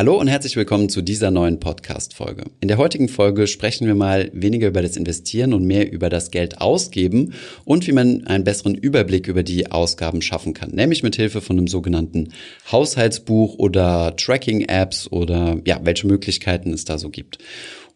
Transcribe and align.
Hallo 0.00 0.18
und 0.18 0.28
herzlich 0.28 0.56
willkommen 0.56 0.88
zu 0.88 1.02
dieser 1.02 1.30
neuen 1.30 1.60
Podcast-Folge. 1.60 2.44
In 2.60 2.68
der 2.68 2.78
heutigen 2.78 3.06
Folge 3.06 3.46
sprechen 3.46 3.86
wir 3.86 3.94
mal 3.94 4.30
weniger 4.32 4.68
über 4.68 4.80
das 4.80 4.96
Investieren 4.96 5.52
und 5.52 5.66
mehr 5.66 5.92
über 5.92 6.08
das 6.08 6.30
Geld 6.30 6.58
ausgeben 6.62 7.34
und 7.66 7.86
wie 7.86 7.92
man 7.92 8.26
einen 8.26 8.42
besseren 8.42 8.74
Überblick 8.74 9.28
über 9.28 9.42
die 9.42 9.70
Ausgaben 9.70 10.22
schaffen 10.22 10.54
kann, 10.54 10.70
nämlich 10.70 11.02
mit 11.02 11.16
Hilfe 11.16 11.42
von 11.42 11.58
einem 11.58 11.66
sogenannten 11.66 12.32
Haushaltsbuch 12.72 13.58
oder 13.58 14.16
Tracking-Apps 14.16 15.12
oder 15.12 15.60
ja, 15.66 15.78
welche 15.84 16.06
Möglichkeiten 16.06 16.72
es 16.72 16.86
da 16.86 16.96
so 16.96 17.10
gibt. 17.10 17.36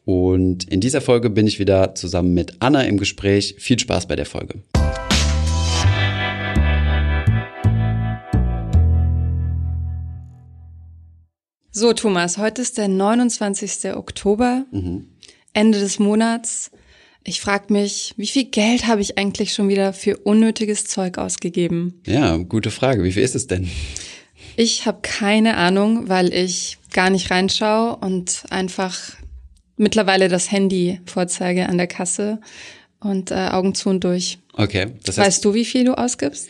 Und 0.05 0.65
in 0.71 0.81
dieser 0.81 1.01
Folge 1.01 1.31
bin 1.31 1.47
ich 1.47 1.59
wieder 1.59 1.95
zusammen 1.95 2.35
mit 2.35 2.57
Anna 2.59 2.83
im 2.83 2.99
Gespräch. 2.99 3.55
Viel 3.57 3.79
Spaß 3.79 4.09
bei 4.09 4.17
der 4.17 4.27
Folge. 4.27 4.57
So, 11.77 11.93
Thomas, 11.93 12.39
heute 12.39 12.63
ist 12.63 12.79
der 12.79 12.87
29. 12.87 13.97
Oktober, 13.97 14.65
mhm. 14.71 15.09
Ende 15.55 15.81
des 15.81 15.99
Monats. 15.99 16.71
Ich 17.25 17.41
frage 17.41 17.73
mich, 17.73 18.15
wie 18.17 18.29
viel 18.29 18.45
Geld 18.45 18.87
habe 18.87 19.01
ich 19.01 19.19
eigentlich 19.19 19.53
schon 19.53 19.69
wieder 19.69 19.93
für 19.93 20.19
unnötiges 20.19 20.85
Zeug 20.85 21.19
ausgegeben? 21.19 22.01
Ja, 22.07 22.37
gute 22.37 22.71
Frage. 22.71 23.03
Wie 23.03 23.11
viel 23.11 23.25
ist 23.25 23.35
es 23.35 23.49
denn? 23.49 23.69
Ich 24.55 24.87
habe 24.87 25.01
keine 25.03 25.57
Ahnung, 25.57 26.09
weil 26.09 26.33
ich 26.33 26.79
gar 26.93 27.11
nicht 27.11 27.33
reinschaue 27.33 27.97
und 27.97 28.45
einfach 28.51 28.97
mittlerweile 29.77 30.29
das 30.29 30.53
Handy 30.53 31.01
vorzeige 31.07 31.69
an 31.69 31.77
der 31.77 31.89
Kasse 31.89 32.41
und 33.01 33.33
äh, 33.33 33.49
Augen 33.51 33.75
zu 33.75 33.89
und 33.89 34.05
durch. 34.05 34.39
Okay. 34.57 34.87
Das 35.05 35.19
heißt, 35.19 35.27
weißt 35.27 35.45
du, 35.45 35.55
wie 35.55 35.65
viel 35.65 35.85
du 35.85 35.99
ausgibst? 35.99 36.49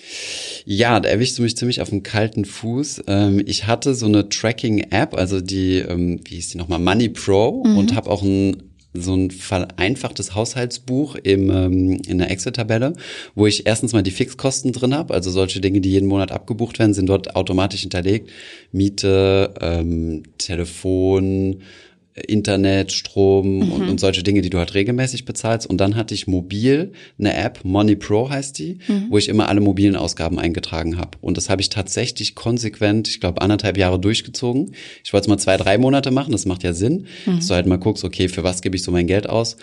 Ja, 0.67 1.01
da 1.01 1.09
erwischst 1.09 1.39
du 1.39 1.43
mich 1.43 1.57
ziemlich 1.57 1.81
auf 1.81 1.91
dem 1.91 2.03
kalten 2.03 2.45
Fuß. 2.45 3.05
Ähm, 3.07 3.43
ich 3.47 3.67
hatte 3.67 3.95
so 3.95 4.07
eine 4.07 4.29
Tracking-App, 4.29 5.15
also 5.15 5.41
die, 5.41 5.79
ähm, 5.79 6.21
wie 6.25 6.37
hieß 6.37 6.51
die 6.51 6.59
nochmal, 6.59 6.79
Money 6.79 7.09
Pro 7.09 7.65
mhm. 7.65 7.79
und 7.79 7.95
habe 7.95 8.11
auch 8.11 8.23
ein 8.23 8.75
so 8.95 9.13
ein 9.15 9.33
vereinfachtes 9.33 10.37
Haushaltsbuch 10.37 11.17
im, 11.17 11.51
ähm, 11.51 12.01
in 12.07 12.19
der 12.19 12.31
Excel-Tabelle, 12.31 12.93
wo 13.35 13.47
ich 13.47 13.67
erstens 13.67 13.93
mal 13.93 14.05
die 14.05 14.13
Fixkosten 14.13 14.73
drin 14.73 14.95
habe, 14.95 15.13
also 15.13 15.33
solche 15.33 15.61
Dinge, 15.61 15.81
die 15.81 15.91
jeden 15.91 16.07
Monat 16.07 16.31
abgebucht 16.31 16.79
werden, 16.79 16.95
sind 16.95 17.09
dort 17.09 17.35
automatisch 17.35 17.81
hinterlegt. 17.81 18.31
Miete, 18.71 19.53
ähm, 19.61 20.23
Telefon, 20.39 21.63
Internet, 22.15 22.93
Strom 22.93 23.57
mhm. 23.57 23.73
und, 23.73 23.89
und, 23.89 24.01
solche 24.01 24.23
Dinge, 24.23 24.41
die 24.41 24.51
du 24.51 24.59
halt 24.59 24.75
regelmäßig 24.75 25.25
bezahlst. 25.25 25.69
Und 25.69 25.79
dann 25.79 25.97
hatte 25.97 26.15
ich 26.15 26.29
mobil 26.29 26.93
eine 27.19 27.35
App, 27.35 27.65
Money 27.65 27.97
Pro 27.97 28.31
heißt 28.31 28.57
die, 28.59 28.79
mhm. 28.87 29.07
wo 29.11 29.19
ich 29.19 29.29
immer 29.29 29.49
alle 29.49 29.61
mobilen 29.61 29.97
Ausgaben 29.97 30.39
eingetragen 30.39 30.97
habe. 30.97 31.19
Und 31.21 31.37
das 31.37 31.51
habe 31.51 31.61
ich 31.61 31.71
tatsächlich 31.71 32.37
konsequent, 32.37 33.09
ich 33.09 33.21
glaube, 33.21 33.43
anderthalb 33.43 33.77
Jahre 33.77 33.99
durchgezogen. 33.99 34.75
Ich 35.03 35.13
wollte 35.13 35.25
es 35.25 35.29
mal 35.29 35.39
zwei, 35.39 35.57
drei 35.57 35.77
Monate 35.77 36.13
machen, 36.13 36.31
das 36.31 36.47
macht 36.47 36.63
ja 36.63 36.73
Sinn, 36.73 37.07
mhm. 37.27 37.37
dass 37.37 37.49
du 37.49 37.55
halt 37.55 37.67
mal 37.67 37.79
guckst, 37.79 38.05
okay, 38.05 38.29
für 38.29 38.45
was 38.45 38.63
gebe 38.63 38.77
ich 38.77 38.85
so 38.85 38.93
mein 38.93 39.09
Geld 39.09 39.29
aus. 39.29 39.57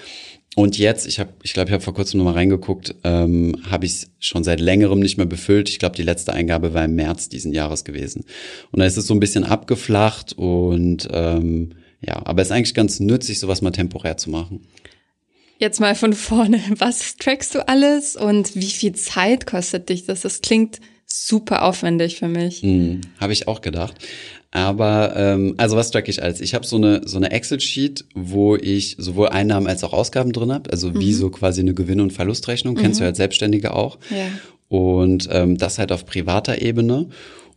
Und 0.58 0.78
jetzt, 0.78 1.08
ich 1.08 1.20
habe, 1.20 1.30
ich 1.44 1.54
glaube, 1.54 1.70
ich 1.70 1.74
habe 1.74 1.84
vor 1.84 1.94
kurzem 1.94 2.18
nochmal 2.18 2.34
reingeguckt, 2.34 2.96
ähm, 3.06 3.56
habe 3.70 3.86
ich 3.86 3.94
es 3.94 4.12
schon 4.20 4.44
seit 4.44 4.60
längerem 4.60 5.00
nicht 5.00 5.16
mehr 5.16 5.26
befüllt. 5.26 5.70
Ich 5.70 5.80
glaube, 5.80 5.96
die 5.96 6.04
letzte 6.04 6.34
Eingabe 6.34 6.74
war 6.74 6.84
im 6.84 6.96
März 6.96 7.30
diesen 7.30 7.54
Jahres 7.54 7.86
gewesen. 7.86 8.26
Und 8.72 8.80
da 8.80 8.86
ist 8.86 8.98
es 8.98 9.08
so 9.08 9.14
ein 9.14 9.22
bisschen 9.22 9.46
abgeflacht 9.46 10.34
und 10.34 11.08
ähm, 11.14 11.76
ja, 12.02 12.22
aber 12.26 12.42
es 12.42 12.50
ist 12.50 12.52
eigentlich 12.52 12.74
ganz 12.74 13.00
nützlich, 13.00 13.40
sowas 13.40 13.62
mal 13.62 13.72
temporär 13.72 14.18
zu 14.18 14.30
machen. 14.30 14.68
Jetzt 15.60 15.80
mal 15.80 15.94
von 15.94 16.14
vorne. 16.14 16.60
Was 16.78 17.18
trackst 17.18 17.54
du 17.54 17.68
alles 17.68 18.16
und 18.16 18.56
wie 18.56 18.66
viel 18.66 18.94
Zeit 18.94 19.46
kostet 19.46 19.90
dich 19.90 20.06
das? 20.06 20.22
Das 20.22 20.42
klingt 20.42 20.80
super 21.06 21.64
aufwendig 21.64 22.18
für 22.18 22.28
mich. 22.28 22.62
Hm, 22.62 23.02
habe 23.20 23.34
ich 23.34 23.48
auch 23.48 23.62
gedacht. 23.62 23.96
Aber 24.50 25.14
ähm, 25.16 25.54
also 25.58 25.78
was 25.78 25.92
track 25.92 26.10
ich 26.10 26.24
alles? 26.24 26.42
Ich 26.42 26.54
habe 26.54 26.66
so 26.66 26.76
eine 26.76 27.08
so 27.08 27.18
eine 27.18 27.32
Excel-Sheet, 27.32 28.06
wo 28.16 28.56
ich 28.58 28.96
sowohl 29.00 29.30
Einnahmen 29.30 29.68
als 29.68 29.84
auch 29.84 29.94
Ausgaben 29.94 30.34
drin 30.34 30.52
habe. 30.52 30.70
Also 30.72 30.94
wie 30.96 31.12
mhm. 31.12 31.18
so 31.18 31.30
quasi 31.30 31.62
eine 31.62 31.74
Gewinn- 31.74 32.02
und 32.02 32.12
Verlustrechnung. 32.12 32.74
Mhm. 32.74 32.80
Kennst 32.80 33.00
du 33.00 33.04
mhm. 33.04 33.10
als 33.10 33.18
Selbstständige 33.18 33.74
auch. 33.74 34.00
Ja. 34.09 34.28
Und 34.68 35.30
ähm, 35.31 35.58
das 35.58 35.80
halt 35.80 35.92
auf 35.92 36.06
privater 36.06 36.62
Ebene. 36.62 37.08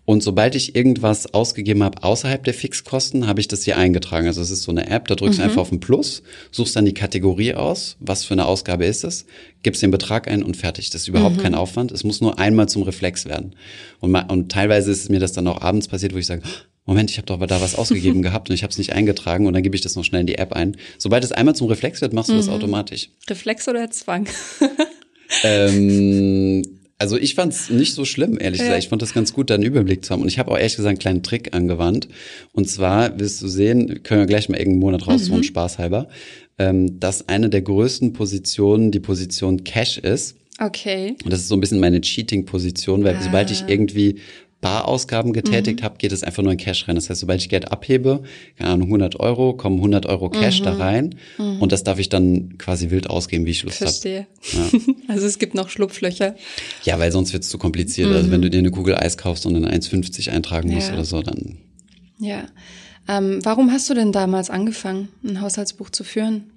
Und 0.06 0.22
sobald 0.22 0.54
ich 0.54 0.74
irgendwas 0.76 1.32
ausgegeben 1.32 1.82
habe 1.82 2.02
außerhalb 2.02 2.44
der 2.44 2.52
Fixkosten, 2.52 3.26
habe 3.26 3.40
ich 3.40 3.48
das 3.48 3.64
hier 3.64 3.78
eingetragen. 3.78 4.26
Also 4.26 4.42
es 4.42 4.50
ist 4.50 4.62
so 4.62 4.70
eine 4.70 4.88
App, 4.90 5.08
da 5.08 5.14
drückst 5.14 5.38
du 5.38 5.42
mhm. 5.42 5.48
einfach 5.48 5.62
auf 5.62 5.70
den 5.70 5.80
Plus, 5.80 6.22
suchst 6.50 6.76
dann 6.76 6.84
die 6.84 6.94
Kategorie 6.94 7.54
aus, 7.54 7.96
was 8.00 8.24
für 8.24 8.34
eine 8.34 8.44
Ausgabe 8.44 8.84
ist 8.84 9.04
es, 9.04 9.24
gibst 9.62 9.82
den 9.82 9.90
Betrag 9.90 10.28
ein 10.28 10.42
und 10.42 10.56
fertig. 10.56 10.90
Das 10.90 11.02
ist 11.02 11.08
überhaupt 11.08 11.36
mhm. 11.36 11.42
kein 11.42 11.54
Aufwand. 11.54 11.90
Es 11.90 12.04
muss 12.04 12.20
nur 12.20 12.38
einmal 12.38 12.68
zum 12.68 12.82
Reflex 12.82 13.24
werden. 13.24 13.56
Und, 14.00 14.14
und 14.14 14.52
teilweise 14.52 14.90
ist 14.90 15.08
mir 15.08 15.20
das 15.20 15.32
dann 15.32 15.46
auch 15.46 15.62
abends 15.62 15.88
passiert, 15.88 16.12
wo 16.12 16.18
ich 16.18 16.26
sage, 16.26 16.42
Moment, 16.86 17.10
ich 17.10 17.16
habe 17.16 17.26
doch 17.26 17.38
da 17.46 17.62
was 17.62 17.74
ausgegeben 17.78 18.20
gehabt 18.20 18.50
und 18.50 18.54
ich 18.54 18.62
habe 18.62 18.70
es 18.70 18.78
nicht 18.78 18.92
eingetragen 18.92 19.46
und 19.46 19.54
dann 19.54 19.62
gebe 19.62 19.74
ich 19.74 19.82
das 19.82 19.96
noch 19.96 20.04
schnell 20.04 20.20
in 20.20 20.26
die 20.26 20.36
App 20.36 20.52
ein. 20.52 20.76
Sobald 20.98 21.24
es 21.24 21.32
einmal 21.32 21.54
zum 21.54 21.68
Reflex 21.68 22.02
wird, 22.02 22.12
machst 22.12 22.28
du 22.28 22.34
mhm. 22.34 22.38
das 22.38 22.48
automatisch. 22.50 23.08
Reflex 23.28 23.68
oder 23.68 23.90
Zwang? 23.90 24.28
ähm, 25.44 26.62
also 27.04 27.18
ich 27.18 27.34
fand 27.34 27.52
es 27.52 27.68
nicht 27.68 27.92
so 27.92 28.06
schlimm, 28.06 28.38
ehrlich 28.40 28.60
ja. 28.60 28.64
gesagt. 28.64 28.82
Ich 28.82 28.88
fand 28.88 29.02
das 29.02 29.12
ganz 29.12 29.34
gut, 29.34 29.50
da 29.50 29.56
einen 29.56 29.62
Überblick 29.62 30.06
zu 30.06 30.10
haben. 30.10 30.22
Und 30.22 30.28
ich 30.28 30.38
habe 30.38 30.50
auch 30.50 30.56
ehrlich 30.56 30.74
gesagt 30.74 30.88
einen 30.88 30.98
kleinen 30.98 31.22
Trick 31.22 31.54
angewandt. 31.54 32.08
Und 32.52 32.66
zwar, 32.66 33.20
wirst 33.20 33.42
du 33.42 33.48
sehen, 33.48 34.02
können 34.02 34.22
wir 34.22 34.26
gleich 34.26 34.48
mal 34.48 34.56
irgendeinen 34.56 34.80
Monat 34.80 35.06
rausholen, 35.06 35.42
mhm. 35.42 35.44
Spaß 35.44 35.78
halber, 35.78 36.08
ähm, 36.58 36.98
dass 37.00 37.28
eine 37.28 37.50
der 37.50 37.60
größten 37.60 38.14
Positionen 38.14 38.90
die 38.90 39.00
Position 39.00 39.64
Cash 39.64 39.98
ist. 39.98 40.36
Okay. 40.58 41.14
Und 41.22 41.30
das 41.30 41.40
ist 41.40 41.48
so 41.48 41.56
ein 41.56 41.60
bisschen 41.60 41.78
meine 41.78 42.00
Cheating-Position, 42.00 43.04
weil 43.04 43.16
ah. 43.16 43.22
sobald 43.22 43.50
ich 43.50 43.64
irgendwie 43.68 44.20
Barausgaben 44.64 45.34
getätigt 45.34 45.80
mhm. 45.80 45.84
habe, 45.84 45.98
geht 45.98 46.10
es 46.10 46.22
einfach 46.22 46.42
nur 46.42 46.50
in 46.50 46.56
Cash 46.56 46.88
rein. 46.88 46.94
Das 46.94 47.10
heißt, 47.10 47.20
sobald 47.20 47.38
ich 47.38 47.50
Geld 47.50 47.70
abhebe, 47.70 48.22
keine 48.56 48.70
Ahnung, 48.70 48.88
100 48.88 49.20
Euro, 49.20 49.52
kommen 49.52 49.76
100 49.76 50.06
Euro 50.06 50.30
Cash 50.30 50.60
mhm. 50.60 50.64
da 50.64 50.72
rein 50.76 51.14
mhm. 51.36 51.60
und 51.60 51.70
das 51.70 51.84
darf 51.84 51.98
ich 51.98 52.08
dann 52.08 52.56
quasi 52.56 52.88
wild 52.88 53.10
ausgeben, 53.10 53.44
wie 53.44 53.50
ich 53.50 53.62
Lust 53.62 53.82
habe. 53.82 53.90
Verstehe. 53.90 54.26
Hab. 54.54 54.72
Ja. 54.72 54.80
Also 55.06 55.26
es 55.26 55.38
gibt 55.38 55.54
noch 55.54 55.68
Schlupflöcher. 55.68 56.34
Ja, 56.82 56.98
weil 56.98 57.12
sonst 57.12 57.34
wird 57.34 57.42
es 57.42 57.50
zu 57.50 57.58
kompliziert. 57.58 58.10
Also 58.10 58.30
wenn 58.30 58.40
du 58.40 58.48
dir 58.48 58.58
eine 58.58 58.70
Kugel 58.70 58.96
Eis 58.96 59.18
kaufst 59.18 59.44
und 59.44 59.52
dann 59.52 59.66
1,50 59.66 60.30
eintragen 60.30 60.72
musst 60.72 60.88
ja. 60.88 60.94
oder 60.94 61.04
so, 61.04 61.20
dann. 61.20 61.58
Ja. 62.18 62.46
Ähm, 63.06 63.40
warum 63.42 63.70
hast 63.70 63.90
du 63.90 63.94
denn 63.94 64.12
damals 64.12 64.48
angefangen, 64.48 65.08
ein 65.22 65.42
Haushaltsbuch 65.42 65.90
zu 65.90 66.04
führen? 66.04 66.53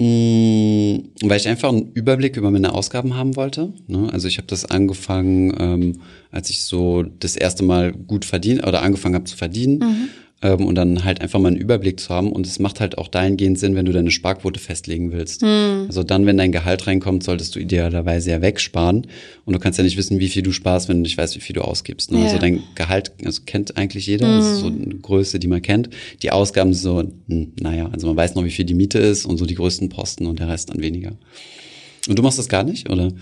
Mm, 0.00 1.10
weil 1.22 1.36
ich 1.36 1.46
einfach 1.46 1.68
einen 1.68 1.92
Überblick 1.92 2.38
über 2.38 2.50
meine 2.50 2.72
Ausgaben 2.72 3.16
haben 3.16 3.36
wollte. 3.36 3.74
Ne? 3.86 4.08
Also 4.10 4.28
ich 4.28 4.38
habe 4.38 4.46
das 4.46 4.64
angefangen, 4.64 5.54
ähm, 5.60 6.00
als 6.30 6.48
ich 6.48 6.64
so 6.64 7.02
das 7.02 7.36
erste 7.36 7.64
Mal 7.64 7.92
gut 7.92 8.24
verdient 8.24 8.66
oder 8.66 8.80
angefangen 8.80 9.14
habe 9.14 9.24
zu 9.24 9.36
verdienen. 9.36 9.78
Mhm 9.78 10.08
ähm, 10.42 10.64
und 10.64 10.74
dann 10.74 11.04
halt 11.04 11.20
einfach 11.20 11.38
mal 11.38 11.48
einen 11.48 11.56
Überblick 11.56 12.00
zu 12.00 12.08
haben. 12.08 12.32
Und 12.32 12.46
es 12.46 12.58
macht 12.58 12.80
halt 12.80 12.98
auch 12.98 13.08
dahingehend 13.08 13.58
Sinn, 13.58 13.74
wenn 13.74 13.84
du 13.84 13.92
deine 13.92 14.10
Sparquote 14.10 14.58
festlegen 14.58 15.12
willst. 15.12 15.42
Mhm. 15.42 15.84
Also 15.86 16.02
dann, 16.02 16.26
wenn 16.26 16.36
dein 16.36 16.52
Gehalt 16.52 16.86
reinkommt, 16.86 17.22
solltest 17.22 17.54
du 17.54 17.60
idealerweise 17.60 18.30
ja 18.30 18.40
wegsparen. 18.40 19.06
Und 19.44 19.52
du 19.52 19.58
kannst 19.58 19.78
ja 19.78 19.84
nicht 19.84 19.96
wissen, 19.96 20.18
wie 20.18 20.28
viel 20.28 20.42
du 20.42 20.52
sparst, 20.52 20.88
wenn 20.88 20.98
du 20.98 21.02
nicht 21.02 21.18
weißt, 21.18 21.36
wie 21.36 21.40
viel 21.40 21.54
du 21.54 21.62
ausgibst. 21.62 22.10
Ne? 22.10 22.18
Also 22.18 22.28
ja. 22.28 22.32
Also 22.34 22.46
dein 22.46 22.62
Gehalt, 22.74 23.12
also 23.24 23.42
kennt 23.44 23.76
eigentlich 23.76 24.06
jeder, 24.06 24.28
mhm. 24.28 24.38
das 24.38 24.50
ist 24.52 24.60
so 24.60 24.66
eine 24.66 24.94
Größe, 24.96 25.38
die 25.38 25.48
man 25.48 25.62
kennt. 25.62 25.90
Die 26.22 26.30
Ausgaben 26.30 26.72
so, 26.72 27.00
hm, 27.28 27.52
naja, 27.60 27.90
also 27.92 28.06
man 28.06 28.16
weiß 28.16 28.34
noch, 28.34 28.44
wie 28.44 28.50
viel 28.50 28.64
die 28.64 28.74
Miete 28.74 28.98
ist 28.98 29.26
und 29.26 29.36
so 29.36 29.46
die 29.46 29.54
größten 29.54 29.88
Posten 29.90 30.26
und 30.26 30.38
der 30.38 30.48
Rest 30.48 30.70
dann 30.70 30.80
weniger. 30.80 31.12
Und 32.08 32.18
du 32.18 32.22
machst 32.22 32.38
das 32.38 32.48
gar 32.48 32.64
nicht, 32.64 32.88
oder? 32.88 33.12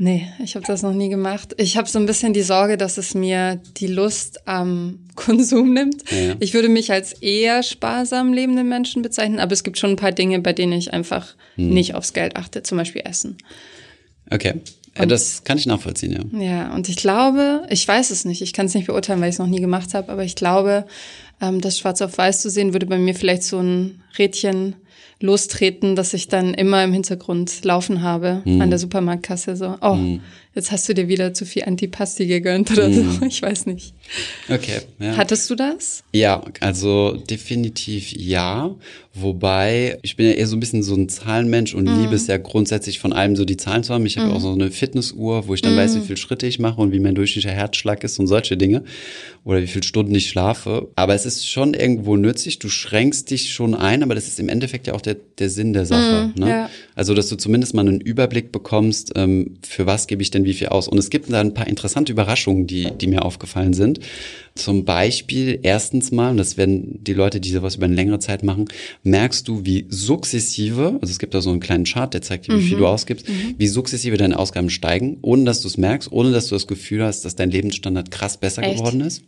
Nee, 0.00 0.28
ich 0.42 0.54
habe 0.54 0.64
das 0.64 0.82
noch 0.82 0.92
nie 0.92 1.08
gemacht. 1.08 1.54
Ich 1.58 1.76
habe 1.76 1.88
so 1.88 1.98
ein 1.98 2.06
bisschen 2.06 2.32
die 2.32 2.42
Sorge, 2.42 2.76
dass 2.76 2.98
es 2.98 3.14
mir 3.14 3.60
die 3.78 3.88
Lust 3.88 4.46
am 4.46 5.00
Konsum 5.16 5.74
nimmt. 5.74 6.08
Ja. 6.10 6.36
Ich 6.38 6.54
würde 6.54 6.68
mich 6.68 6.92
als 6.92 7.14
eher 7.14 7.64
sparsam 7.64 8.32
lebenden 8.32 8.68
Menschen 8.68 9.02
bezeichnen, 9.02 9.40
aber 9.40 9.52
es 9.52 9.64
gibt 9.64 9.76
schon 9.76 9.90
ein 9.90 9.96
paar 9.96 10.12
Dinge, 10.12 10.38
bei 10.38 10.52
denen 10.52 10.72
ich 10.72 10.92
einfach 10.92 11.34
hm. 11.56 11.70
nicht 11.70 11.96
aufs 11.96 12.12
Geld 12.12 12.36
achte, 12.36 12.62
zum 12.62 12.78
Beispiel 12.78 13.02
Essen. 13.04 13.38
Okay. 14.30 14.54
Ja, 14.96 15.06
das 15.06 15.44
kann 15.44 15.58
ich 15.58 15.66
nachvollziehen, 15.66 16.12
ja. 16.12 16.40
Ja, 16.40 16.74
und 16.74 16.88
ich 16.88 16.96
glaube, 16.96 17.62
ich 17.68 17.86
weiß 17.86 18.10
es 18.10 18.24
nicht, 18.24 18.42
ich 18.42 18.52
kann 18.52 18.66
es 18.66 18.74
nicht 18.74 18.86
beurteilen, 18.86 19.20
weil 19.20 19.28
ich 19.28 19.34
es 19.34 19.38
noch 19.38 19.46
nie 19.46 19.60
gemacht 19.60 19.94
habe, 19.94 20.10
aber 20.10 20.24
ich 20.24 20.34
glaube, 20.34 20.86
ähm, 21.40 21.60
das 21.60 21.78
Schwarz 21.78 22.02
auf 22.02 22.18
Weiß 22.18 22.40
zu 22.40 22.50
sehen, 22.50 22.72
würde 22.72 22.86
bei 22.86 22.98
mir 22.98 23.14
vielleicht 23.14 23.44
so 23.44 23.60
ein 23.60 24.02
Rädchen 24.18 24.74
lostreten, 25.20 25.96
dass 25.96 26.14
ich 26.14 26.28
dann 26.28 26.54
immer 26.54 26.84
im 26.84 26.92
Hintergrund 26.92 27.64
laufen 27.64 28.02
habe 28.02 28.42
mhm. 28.44 28.60
an 28.60 28.70
der 28.70 28.78
Supermarktkasse. 28.78 29.56
So, 29.56 29.76
oh, 29.80 29.94
mhm. 29.94 30.20
jetzt 30.54 30.70
hast 30.70 30.88
du 30.88 30.94
dir 30.94 31.08
wieder 31.08 31.34
zu 31.34 31.44
viel 31.44 31.64
Antipasti 31.64 32.26
gegönnt 32.26 32.70
oder 32.70 32.88
mhm. 32.88 33.18
so. 33.18 33.26
Ich 33.26 33.42
weiß 33.42 33.66
nicht. 33.66 33.94
Okay. 34.48 34.80
Ja. 35.00 35.16
Hattest 35.16 35.50
du 35.50 35.54
das? 35.54 36.04
Ja, 36.12 36.42
also 36.60 37.12
definitiv 37.28 38.12
ja. 38.12 38.74
Wobei, 39.20 39.98
ich 40.02 40.16
bin 40.16 40.26
ja 40.26 40.32
eher 40.32 40.46
so 40.46 40.56
ein 40.56 40.60
bisschen 40.60 40.82
so 40.82 40.94
ein 40.94 41.08
Zahlenmensch 41.08 41.74
und 41.74 41.86
liebe 41.86 42.14
es 42.14 42.26
ja 42.28 42.36
grundsätzlich 42.36 43.00
von 43.00 43.12
allem 43.12 43.34
so 43.34 43.44
die 43.44 43.56
Zahlen 43.56 43.82
zu 43.82 43.92
haben. 43.92 44.06
Ich 44.06 44.18
habe 44.18 44.32
auch 44.32 44.40
so 44.40 44.52
eine 44.52 44.70
Fitnessuhr, 44.70 45.48
wo 45.48 45.54
ich 45.54 45.62
dann 45.62 45.76
weiß, 45.76 45.96
wie 45.96 46.00
viele 46.02 46.16
Schritte 46.16 46.46
ich 46.46 46.58
mache 46.58 46.80
und 46.80 46.92
wie 46.92 47.00
mein 47.00 47.14
durchschnittlicher 47.14 47.54
Herzschlag 47.54 48.04
ist 48.04 48.18
und 48.20 48.28
solche 48.28 48.56
Dinge. 48.56 48.84
Oder 49.44 49.62
wie 49.62 49.66
viele 49.66 49.82
Stunden 49.82 50.14
ich 50.14 50.28
schlafe. 50.28 50.88
Aber 50.94 51.14
es 51.14 51.26
ist 51.26 51.48
schon 51.48 51.74
irgendwo 51.74 52.16
nützlich. 52.16 52.58
Du 52.58 52.68
schränkst 52.68 53.30
dich 53.30 53.52
schon 53.52 53.74
ein, 53.74 54.02
aber 54.02 54.14
das 54.14 54.28
ist 54.28 54.38
im 54.38 54.48
Endeffekt 54.48 54.86
ja 54.86 54.94
auch 54.94 55.00
der, 55.00 55.07
der 55.14 55.50
Sinn 55.50 55.72
der 55.72 55.86
Sache. 55.86 56.32
Mm, 56.34 56.40
ne? 56.40 56.48
ja. 56.48 56.70
Also, 56.94 57.14
dass 57.14 57.28
du 57.28 57.36
zumindest 57.36 57.74
mal 57.74 57.86
einen 57.86 58.00
Überblick 58.00 58.52
bekommst, 58.52 59.12
ähm, 59.16 59.58
für 59.66 59.86
was 59.86 60.06
gebe 60.06 60.22
ich 60.22 60.30
denn 60.30 60.44
wie 60.44 60.54
viel 60.54 60.68
aus. 60.68 60.88
Und 60.88 60.98
es 60.98 61.10
gibt 61.10 61.32
da 61.32 61.40
ein 61.40 61.54
paar 61.54 61.66
interessante 61.66 62.12
Überraschungen, 62.12 62.66
die, 62.66 62.90
die 62.90 63.06
mir 63.06 63.24
aufgefallen 63.24 63.72
sind. 63.72 64.00
Zum 64.54 64.84
Beispiel, 64.84 65.60
erstens 65.62 66.10
mal, 66.10 66.30
und 66.30 66.36
das 66.38 66.56
werden 66.56 67.02
die 67.04 67.12
Leute, 67.14 67.40
die 67.40 67.50
sowas 67.50 67.76
über 67.76 67.84
eine 67.84 67.94
längere 67.94 68.18
Zeit 68.18 68.42
machen, 68.42 68.66
merkst 69.04 69.46
du, 69.46 69.64
wie 69.64 69.86
sukzessive, 69.88 70.98
also 71.00 71.12
es 71.12 71.18
gibt 71.18 71.34
da 71.34 71.40
so 71.40 71.50
einen 71.50 71.60
kleinen 71.60 71.84
Chart, 71.84 72.12
der 72.12 72.22
zeigt 72.22 72.48
dir, 72.48 72.58
wie 72.58 72.62
viel 72.62 72.78
du 72.78 72.86
ausgibst, 72.86 73.26
wie 73.56 73.66
sukzessive 73.68 74.16
deine 74.16 74.38
Ausgaben 74.38 74.70
steigen, 74.70 75.18
ohne 75.22 75.44
dass 75.44 75.60
du 75.60 75.68
es 75.68 75.76
merkst, 75.76 76.10
ohne 76.10 76.32
dass 76.32 76.48
du 76.48 76.56
das 76.56 76.66
Gefühl 76.66 77.04
hast, 77.04 77.24
dass 77.24 77.36
dein 77.36 77.50
Lebensstandard 77.50 78.10
krass 78.10 78.36
besser 78.36 78.62
Echt? 78.62 78.78
geworden 78.78 79.00
ist. 79.00 79.22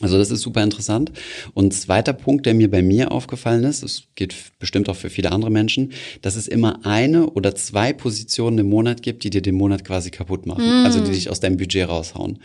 Also 0.00 0.16
das 0.18 0.30
ist 0.30 0.40
super 0.40 0.62
interessant. 0.62 1.12
Und 1.54 1.74
zweiter 1.74 2.12
Punkt, 2.12 2.46
der 2.46 2.54
mir 2.54 2.70
bei 2.70 2.82
mir 2.82 3.12
aufgefallen 3.12 3.64
ist, 3.64 3.82
das 3.82 4.04
geht 4.14 4.34
bestimmt 4.58 4.88
auch 4.88 4.96
für 4.96 5.10
viele 5.10 5.30
andere 5.32 5.50
Menschen, 5.50 5.92
dass 6.22 6.36
es 6.36 6.48
immer 6.48 6.86
eine 6.86 7.30
oder 7.30 7.54
zwei 7.54 7.92
Positionen 7.92 8.58
im 8.58 8.68
Monat 8.68 9.02
gibt, 9.02 9.24
die 9.24 9.30
dir 9.30 9.42
den 9.42 9.54
Monat 9.56 9.84
quasi 9.84 10.10
kaputt 10.10 10.46
machen. 10.46 10.64
Also 10.84 11.00
die 11.04 11.10
dich 11.12 11.28
aus 11.30 11.40
deinem 11.40 11.56
Budget 11.58 11.88
raushauen. 11.88 12.38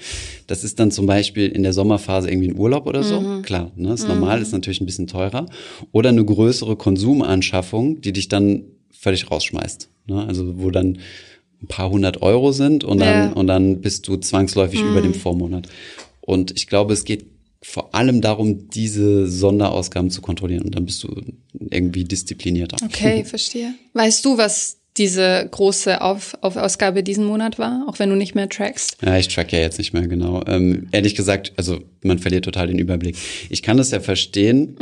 Das 0.47 0.63
ist 0.63 0.79
dann 0.79 0.91
zum 0.91 1.05
Beispiel 1.05 1.47
in 1.47 1.63
der 1.63 1.73
Sommerphase 1.73 2.29
irgendwie 2.29 2.49
ein 2.49 2.57
Urlaub 2.57 2.87
oder 2.87 3.03
so. 3.03 3.41
Klar, 3.43 3.71
ne, 3.75 3.93
ist 3.93 4.07
normal, 4.07 4.41
ist 4.41 4.51
natürlich 4.51 4.81
ein 4.81 4.85
bisschen 4.85 5.07
teurer. 5.07 5.45
Oder 5.91 6.09
eine 6.09 6.25
größere 6.25 6.75
Konsumanschaffung, 6.75 8.01
die 8.01 8.13
dich 8.13 8.27
dann 8.27 8.63
völlig 8.91 9.31
rausschmeißt. 9.31 9.89
Ne? 10.07 10.25
Also 10.27 10.59
wo 10.59 10.71
dann 10.71 10.97
ein 11.61 11.67
paar 11.67 11.89
hundert 11.89 12.21
Euro 12.21 12.51
sind 12.51 12.83
und 12.83 12.99
dann, 12.99 13.29
Ja. 13.29 13.33
und 13.33 13.47
dann 13.47 13.81
bist 13.81 14.07
du 14.07 14.17
zwangsläufig 14.17 14.81
über 14.81 15.01
dem 15.01 15.13
Vormonat. 15.13 15.69
Und 16.21 16.51
ich 16.51 16.67
glaube, 16.67 16.93
es 16.93 17.05
geht 17.05 17.25
vor 17.67 17.95
allem 17.95 18.21
darum, 18.21 18.69
diese 18.69 19.27
Sonderausgaben 19.27 20.12
zu 20.12 20.21
kontrollieren. 20.21 20.63
Und 20.63 20.75
dann 20.75 20.85
bist 20.85 21.03
du 21.03 21.21
irgendwie 21.53 22.03
disziplinierter. 22.03 22.77
Okay, 22.85 23.23
verstehe. 23.25 23.73
Weißt 23.94 24.23
du, 24.23 24.38
was 24.38 24.77
diese 24.97 25.47
große 25.51 26.00
Auf 26.01 26.38
Ausgabe 26.41 27.03
diesen 27.03 27.25
Monat 27.25 27.59
war, 27.59 27.85
auch 27.88 28.00
wenn 28.00 28.09
du 28.09 28.15
nicht 28.15 28.35
mehr 28.35 28.47
trackst? 28.47 28.97
Ja, 29.03 29.17
ich 29.17 29.27
track 29.27 29.51
ja 29.51 29.59
jetzt 29.59 29.77
nicht 29.77 29.94
mehr 29.94 30.07
genau. 30.07 30.44
Ähm, 30.47 30.88
ehrlich 30.91 31.15
gesagt, 31.15 31.53
also 31.57 31.79
man 32.01 32.19
verliert 32.19 32.45
total 32.45 32.67
den 32.67 32.79
Überblick. 32.79 33.17
Ich 33.50 33.62
kann 33.62 33.77
das 33.77 33.91
ja 33.91 34.00
verstehen. 34.00 34.77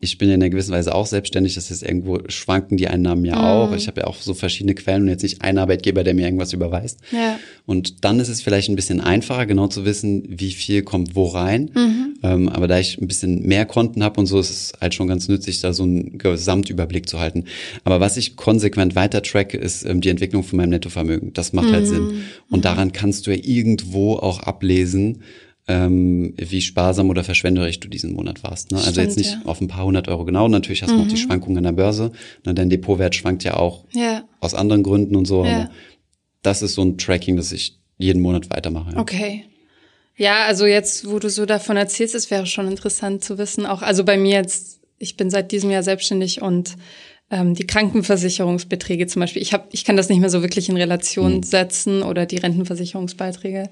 Ich 0.00 0.18
bin 0.18 0.28
ja 0.28 0.34
in 0.34 0.42
einer 0.42 0.50
gewissen 0.50 0.72
Weise 0.72 0.94
auch 0.94 1.06
selbstständig. 1.06 1.54
Das 1.54 1.70
ist 1.70 1.82
irgendwo 1.82 2.20
schwanken 2.28 2.76
die 2.76 2.88
Einnahmen 2.88 3.24
ja 3.24 3.52
auch. 3.52 3.72
Ich 3.74 3.88
habe 3.88 4.02
ja 4.02 4.06
auch 4.06 4.16
so 4.16 4.32
verschiedene 4.32 4.74
Quellen 4.74 5.02
und 5.02 5.08
jetzt 5.08 5.22
nicht 5.22 5.42
einen 5.42 5.58
Arbeitgeber, 5.58 6.04
der 6.04 6.14
mir 6.14 6.24
irgendwas 6.24 6.52
überweist. 6.52 7.00
Ja. 7.10 7.38
Und 7.66 8.04
dann 8.04 8.20
ist 8.20 8.28
es 8.28 8.40
vielleicht 8.40 8.68
ein 8.68 8.76
bisschen 8.76 9.00
einfacher, 9.00 9.46
genau 9.46 9.66
zu 9.66 9.84
wissen, 9.84 10.22
wie 10.28 10.52
viel 10.52 10.82
kommt 10.82 11.16
wo 11.16 11.26
rein. 11.26 11.70
Ähm, 12.22 12.48
aber 12.48 12.68
da 12.68 12.78
ich 12.78 12.98
ein 13.00 13.08
bisschen 13.08 13.46
mehr 13.46 13.66
Konten 13.66 14.02
habe 14.02 14.20
und 14.20 14.26
so, 14.26 14.38
ist 14.38 14.50
es 14.50 14.72
halt 14.80 14.94
schon 14.94 15.08
ganz 15.08 15.28
nützlich, 15.28 15.60
da 15.60 15.72
so 15.72 15.82
einen 15.82 16.18
Gesamtüberblick 16.18 17.08
zu 17.08 17.18
halten. 17.18 17.44
Aber 17.84 18.00
was 18.00 18.16
ich 18.16 18.36
konsequent 18.36 18.94
weiter 18.94 19.22
tracke, 19.22 19.58
ist 19.58 19.84
ähm, 19.84 20.00
die 20.00 20.08
Entwicklung 20.08 20.42
von 20.42 20.58
meinem 20.58 20.70
Nettovermögen. 20.70 21.32
Das 21.32 21.52
macht 21.52 21.72
halt 21.72 21.86
Sinn. 21.86 22.22
Und 22.50 22.64
daran 22.64 22.92
kannst 22.92 23.26
du 23.26 23.30
ja 23.32 23.40
irgendwo 23.42 24.14
auch 24.14 24.40
ablesen, 24.40 25.22
ähm, 25.68 26.32
wie 26.36 26.62
sparsam 26.62 27.10
oder 27.10 27.22
verschwenderisch 27.22 27.78
du 27.78 27.88
diesen 27.88 28.14
Monat 28.14 28.42
warst. 28.42 28.70
Ne? 28.70 28.78
Also 28.78 28.90
Stimmt, 28.92 29.06
jetzt 29.06 29.18
nicht 29.18 29.32
ja. 29.32 29.42
auf 29.44 29.60
ein 29.60 29.68
paar 29.68 29.84
hundert 29.84 30.08
Euro 30.08 30.24
genau. 30.24 30.48
Natürlich 30.48 30.82
hast 30.82 30.90
du 30.90 30.96
noch 30.96 31.06
die 31.08 31.18
Schwankungen 31.18 31.58
an 31.58 31.64
der 31.64 31.72
Börse. 31.72 32.10
Ne? 32.44 32.54
Dein 32.54 32.70
Depotwert 32.70 33.14
schwankt 33.14 33.44
ja 33.44 33.54
auch 33.56 33.84
Ja. 33.92 34.24
aus 34.40 34.54
anderen 34.54 34.82
Gründen 34.82 35.14
und 35.14 35.26
so. 35.26 35.44
Ja. 35.44 35.70
Das 36.42 36.62
ist 36.62 36.74
so 36.74 36.82
ein 36.82 36.96
Tracking, 36.96 37.36
das 37.36 37.52
ich 37.52 37.78
jeden 37.98 38.22
Monat 38.22 38.48
weitermache. 38.50 38.92
Ja. 38.92 38.98
Okay. 38.98 39.44
Ja, 40.16 40.46
also 40.46 40.66
jetzt, 40.66 41.08
wo 41.08 41.18
du 41.18 41.28
so 41.30 41.46
davon 41.46 41.76
erzählst, 41.76 42.14
es 42.14 42.30
wäre 42.30 42.46
schon 42.46 42.66
interessant 42.66 43.22
zu 43.22 43.38
wissen. 43.38 43.66
Auch, 43.66 43.82
also 43.82 44.04
bei 44.04 44.16
mir 44.16 44.34
jetzt, 44.36 44.80
ich 44.98 45.16
bin 45.16 45.30
seit 45.30 45.52
diesem 45.52 45.70
Jahr 45.70 45.82
selbstständig 45.84 46.42
und 46.42 46.76
ähm, 47.30 47.54
die 47.54 47.66
Krankenversicherungsbeträge 47.66 49.06
zum 49.06 49.20
Beispiel, 49.20 49.42
ich 49.42 49.52
hab, 49.52 49.68
ich 49.72 49.84
kann 49.84 49.96
das 49.96 50.08
nicht 50.08 50.20
mehr 50.20 50.30
so 50.30 50.42
wirklich 50.42 50.68
in 50.68 50.76
Relation 50.76 51.34
Hm. 51.34 51.42
setzen 51.42 52.02
oder 52.02 52.26
die 52.26 52.38
Rentenversicherungsbeiträge, 52.38 53.68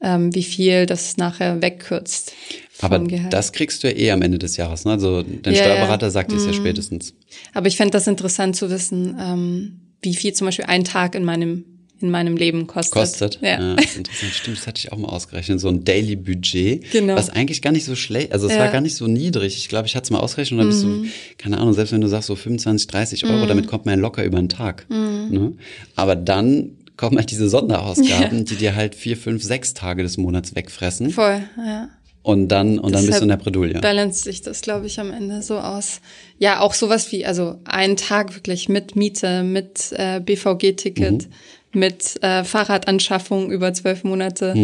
ähm, 0.00 0.34
wie 0.34 0.42
viel 0.44 0.86
das 0.86 1.16
nachher 1.16 1.60
wegkürzt. 1.60 2.32
Aber 2.80 2.98
Gehalt. 3.00 3.32
das 3.32 3.52
kriegst 3.52 3.82
du 3.82 3.88
ja 3.88 3.96
eh 3.96 4.10
am 4.12 4.22
Ende 4.22 4.38
des 4.38 4.56
Jahres. 4.56 4.84
Ne? 4.84 4.92
Also 4.92 5.22
dein 5.22 5.52
Ja, 5.54 5.60
Mhm. 5.62 5.64
Steuerberater 5.64 6.10
sagt 6.10 6.32
es 6.32 6.46
ja 6.46 6.52
spätestens. 6.52 7.14
Aber 7.52 7.66
ich 7.66 7.76
fände 7.76 7.92
das 7.92 8.06
interessant 8.06 8.56
zu 8.56 8.70
wissen, 8.70 9.16
ähm, 9.20 9.80
wie 10.02 10.14
viel 10.14 10.32
zum 10.32 10.46
Beispiel 10.46 10.64
ein 10.66 10.84
Tag 10.84 11.14
in 11.14 11.24
meinem 11.24 11.64
in 12.02 12.10
meinem 12.10 12.36
Leben 12.36 12.66
kostet. 12.66 12.92
Kostet. 12.94 13.38
Ja. 13.42 13.74
das 13.76 13.84
ist 13.86 13.96
interessant. 13.98 14.32
Stimmt, 14.34 14.56
das 14.58 14.66
hatte 14.66 14.78
ich 14.78 14.92
auch 14.92 14.96
mal 14.98 15.08
ausgerechnet. 15.08 15.60
So 15.60 15.68
ein 15.68 15.84
Daily 15.84 16.16
Budget. 16.16 16.90
Genau. 16.92 17.16
Was 17.16 17.30
eigentlich 17.30 17.62
gar 17.62 17.72
nicht 17.72 17.84
so 17.84 17.94
schlecht, 17.94 18.32
also 18.32 18.46
es 18.46 18.54
Ja. 18.54 18.60
war 18.60 18.68
gar 18.68 18.80
nicht 18.80 18.96
so 18.96 19.06
niedrig. 19.06 19.56
Ich 19.56 19.68
glaube, 19.68 19.86
ich 19.86 19.96
hatte 19.96 20.04
es 20.04 20.10
mal 20.10 20.18
ausgerechnet 20.20 20.52
und 20.60 20.66
dann 20.66 20.68
bist 20.68 20.84
Mhm. 20.84 21.02
du, 21.04 21.08
keine 21.38 21.58
Ahnung, 21.58 21.72
selbst 21.74 21.92
wenn 21.92 22.00
du 22.00 22.08
sagst 22.08 22.26
so 22.28 22.36
25, 22.36 22.86
30 22.88 23.24
Euro, 23.26 23.46
damit 23.46 23.66
kommt 23.66 23.86
man 23.86 23.96
ja 23.96 24.00
locker 24.00 24.24
über 24.24 24.38
einen 24.38 24.48
Tag. 24.48 24.86
Mhm. 24.88 25.28
Ne? 25.30 25.52
Aber 25.96 26.16
dann 26.16 26.76
kommen 26.96 27.16
halt 27.18 27.30
diese 27.30 27.48
Sonderausgaben, 27.48 28.44
die 28.44 28.56
dir 28.56 28.74
halt 28.76 28.94
vier, 28.94 29.16
fünf, 29.16 29.42
sechs 29.42 29.72
Tage 29.74 30.02
des 30.02 30.16
Monats 30.18 30.54
wegfressen. 30.54 31.10
Voll, 31.10 31.42
ja. 31.56 31.88
Und 32.22 32.48
dann, 32.48 32.78
und 32.78 32.94
dann 32.94 33.06
bist 33.06 33.18
du 33.20 33.22
in 33.22 33.30
der 33.30 33.38
Bredouille. 33.38 33.80
Balance 33.80 34.24
sich 34.24 34.42
das, 34.42 34.60
glaube 34.60 34.86
ich, 34.86 35.00
am 35.00 35.10
Ende 35.10 35.40
so 35.40 35.58
aus. 35.58 36.02
Ja, 36.38 36.60
auch 36.60 36.74
sowas 36.74 37.10
wie, 37.12 37.24
also 37.24 37.56
einen 37.64 37.96
Tag 37.96 38.34
wirklich 38.34 38.68
mit 38.68 38.94
Miete, 38.94 39.42
mit 39.42 39.90
äh, 39.92 40.20
BVG-Ticket, 40.20 41.28
mit 41.72 42.22
äh, 42.22 42.44
Fahrradanschaffung 42.44 43.50
über 43.50 43.72
zwölf 43.72 44.02
Monate 44.04 44.54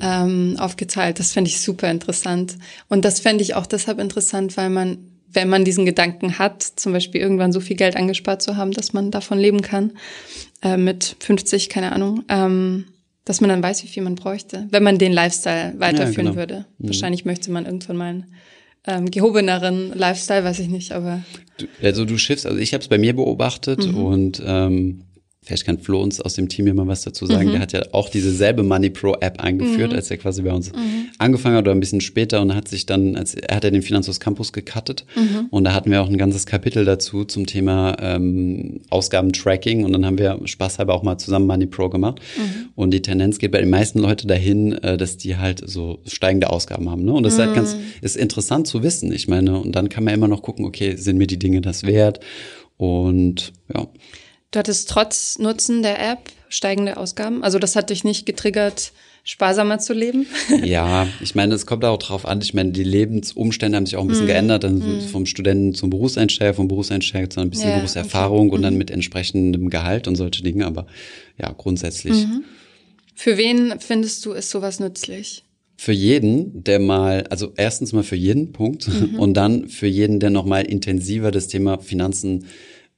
ähm, 0.00 0.56
aufgeteilt. 0.58 1.18
Das 1.18 1.32
fände 1.32 1.48
ich 1.50 1.60
super 1.60 1.90
interessant. 1.90 2.56
Und 2.88 3.04
das 3.04 3.20
fände 3.20 3.42
ich 3.42 3.54
auch 3.54 3.66
deshalb 3.66 3.98
interessant, 3.98 4.56
weil 4.56 4.70
man, 4.70 4.98
wenn 5.32 5.48
man 5.48 5.64
diesen 5.64 5.84
Gedanken 5.84 6.38
hat, 6.38 6.62
zum 6.62 6.92
Beispiel 6.92 7.20
irgendwann 7.20 7.52
so 7.52 7.60
viel 7.60 7.76
Geld 7.76 7.96
angespart 7.96 8.40
zu 8.42 8.56
haben, 8.56 8.70
dass 8.70 8.92
man 8.92 9.10
davon 9.10 9.38
leben 9.38 9.62
kann, 9.62 9.92
äh, 10.62 10.76
mit 10.76 11.16
50, 11.20 11.68
keine 11.68 11.92
Ahnung, 11.92 12.22
ähm, 12.28 12.84
dass 13.24 13.40
man 13.40 13.50
dann 13.50 13.62
weiß, 13.62 13.82
wie 13.82 13.88
viel 13.88 14.02
man 14.02 14.14
bräuchte, 14.14 14.66
wenn 14.70 14.82
man 14.82 14.98
den 14.98 15.12
Lifestyle 15.12 15.74
weiterführen 15.78 16.26
genau. 16.26 16.36
würde. 16.36 16.66
Wahrscheinlich 16.78 17.24
möchte 17.24 17.50
man 17.50 17.64
irgendwann 17.64 17.96
mal 17.96 18.04
einen 18.06 18.26
ähm, 18.86 19.10
gehobeneren 19.10 19.92
Lifestyle, 19.98 20.44
weiß 20.44 20.58
ich 20.60 20.68
nicht, 20.68 20.92
aber 20.92 21.22
Du, 21.56 21.66
also 21.82 22.04
du 22.04 22.18
schiffst, 22.18 22.46
also 22.46 22.58
ich 22.58 22.74
habe 22.74 22.82
es 22.82 22.88
bei 22.88 22.98
mir 22.98 23.14
beobachtet 23.14 23.86
Mhm. 23.86 23.94
und 23.96 24.42
ähm, 24.44 25.02
vielleicht 25.44 25.64
kann 25.66 25.78
Flo 25.78 26.02
uns 26.02 26.20
aus 26.20 26.34
dem 26.34 26.48
Team 26.48 26.64
hier 26.64 26.74
mal 26.74 26.86
was 26.86 27.02
dazu 27.02 27.26
sagen. 27.26 27.48
Mhm. 27.48 27.52
Der 27.52 27.60
hat 27.60 27.72
ja 27.72 27.82
auch 27.92 28.08
diese 28.08 28.32
selbe 28.32 28.62
Money 28.62 28.90
Pro 28.90 29.14
App 29.20 29.40
eingeführt, 29.40 29.92
als 29.92 30.10
er 30.10 30.16
quasi 30.16 30.42
bei 30.42 30.52
uns 30.52 30.72
angefangen 31.18 31.56
hat 31.56 31.64
oder 31.64 31.72
ein 31.72 31.80
bisschen 31.80 32.00
später 32.00 32.40
und 32.40 32.54
hat 32.54 32.66
sich 32.68 32.86
dann, 32.86 33.14
als 33.16 33.34
er 33.34 33.54
hat 33.56 33.64
ja 33.64 33.70
den 33.70 33.82
Finanzos 33.82 34.20
Campus 34.20 34.52
gecuttet 34.52 35.04
Mhm. 35.16 35.46
und 35.50 35.64
da 35.64 35.72
hatten 35.74 35.90
wir 35.90 36.02
auch 36.02 36.08
ein 36.08 36.18
ganzes 36.18 36.46
Kapitel 36.46 36.84
dazu 36.84 37.24
zum 37.24 37.46
Thema 37.46 37.96
ähm, 38.00 38.80
Ausgabentracking 38.90 39.84
und 39.84 39.92
dann 39.92 40.04
haben 40.06 40.18
wir 40.18 40.40
spaßhalber 40.44 40.94
auch 40.94 41.02
mal 41.02 41.18
zusammen 41.18 41.46
Money 41.46 41.66
Pro 41.66 41.88
gemacht 41.88 42.20
Mhm. 42.36 42.70
und 42.74 42.90
die 42.92 43.02
Tendenz 43.02 43.38
geht 43.38 43.52
bei 43.52 43.60
den 43.60 43.70
meisten 43.70 43.98
Leuten 43.98 44.26
dahin, 44.28 44.72
äh, 44.72 44.96
dass 44.96 45.16
die 45.18 45.36
halt 45.36 45.62
so 45.68 45.98
steigende 46.06 46.50
Ausgaben 46.50 46.90
haben. 46.90 47.04
Ne? 47.04 47.12
Und 47.12 47.22
das 47.24 47.34
ist 47.34 47.38
halt 47.40 47.50
Mhm. 47.50 47.54
ganz, 47.56 47.76
ist 48.00 48.16
interessant 48.16 48.66
zu 48.66 48.82
wissen. 48.82 49.12
Ich 49.12 49.28
meine, 49.28 49.60
und 49.60 49.72
dann 49.72 49.88
kann 49.88 50.04
man 50.04 50.14
immer 50.14 50.28
noch 50.28 50.42
gucken, 50.42 50.64
okay, 50.64 50.96
sind 50.96 51.18
mir 51.18 51.26
die 51.26 51.38
Dinge 51.38 51.60
das 51.60 51.82
wert? 51.84 52.20
Und 52.76 53.52
ja, 53.72 53.86
du 54.54 54.58
hattest 54.58 54.88
trotz 54.88 55.38
Nutzen 55.38 55.82
der 55.82 55.98
App 56.00 56.18
steigende 56.48 56.96
Ausgaben. 56.96 57.42
Also 57.42 57.58
das 57.58 57.74
hat 57.76 57.90
dich 57.90 58.04
nicht 58.04 58.26
getriggert, 58.26 58.92
sparsamer 59.24 59.78
zu 59.80 59.92
leben. 59.92 60.26
ja, 60.62 61.08
ich 61.20 61.34
meine, 61.34 61.54
es 61.54 61.66
kommt 61.66 61.84
auch 61.84 61.98
drauf 61.98 62.26
an. 62.26 62.40
Ich 62.42 62.54
meine, 62.54 62.70
die 62.72 62.84
Lebensumstände 62.84 63.76
haben 63.76 63.86
sich 63.86 63.96
auch 63.96 64.02
ein 64.02 64.06
Mhm. 64.06 64.10
bisschen 64.10 64.26
geändert. 64.26 64.64
Dann 64.64 65.00
vom 65.00 65.26
Studenten 65.26 65.74
zum 65.74 65.90
Berufseinsteiger, 65.90 66.54
vom 66.54 66.68
Berufseinsteiger 66.68 67.30
zu 67.30 67.40
ein 67.40 67.50
bisschen 67.50 67.70
Ja, 67.70 67.76
Berufserfahrung 67.76 68.50
und 68.50 68.60
Mhm. 68.60 68.62
dann 68.62 68.76
mit 68.76 68.90
entsprechendem 68.90 69.70
Gehalt 69.70 70.06
und 70.06 70.16
solche 70.16 70.42
Dinge. 70.42 70.66
Aber 70.66 70.86
ja, 71.38 71.52
grundsätzlich. 71.56 72.26
Mhm. 72.26 72.44
Für 73.16 73.36
wen 73.36 73.74
findest 73.80 74.24
du, 74.26 74.32
ist 74.32 74.50
sowas 74.50 74.78
nützlich? 74.80 75.44
Für 75.76 75.92
jeden, 75.92 76.62
der 76.62 76.78
mal, 76.78 77.26
also 77.30 77.52
erstens 77.56 77.92
mal 77.92 78.04
für 78.04 78.14
jeden 78.16 78.52
Punkt 78.52 78.86
Mhm. 78.88 79.18
und 79.18 79.34
dann 79.34 79.68
für 79.68 79.88
jeden, 79.88 80.20
der 80.20 80.30
noch 80.30 80.44
mal 80.44 80.60
intensiver 80.64 81.32
das 81.32 81.48
Thema 81.48 81.78
Finanzen 81.78 82.46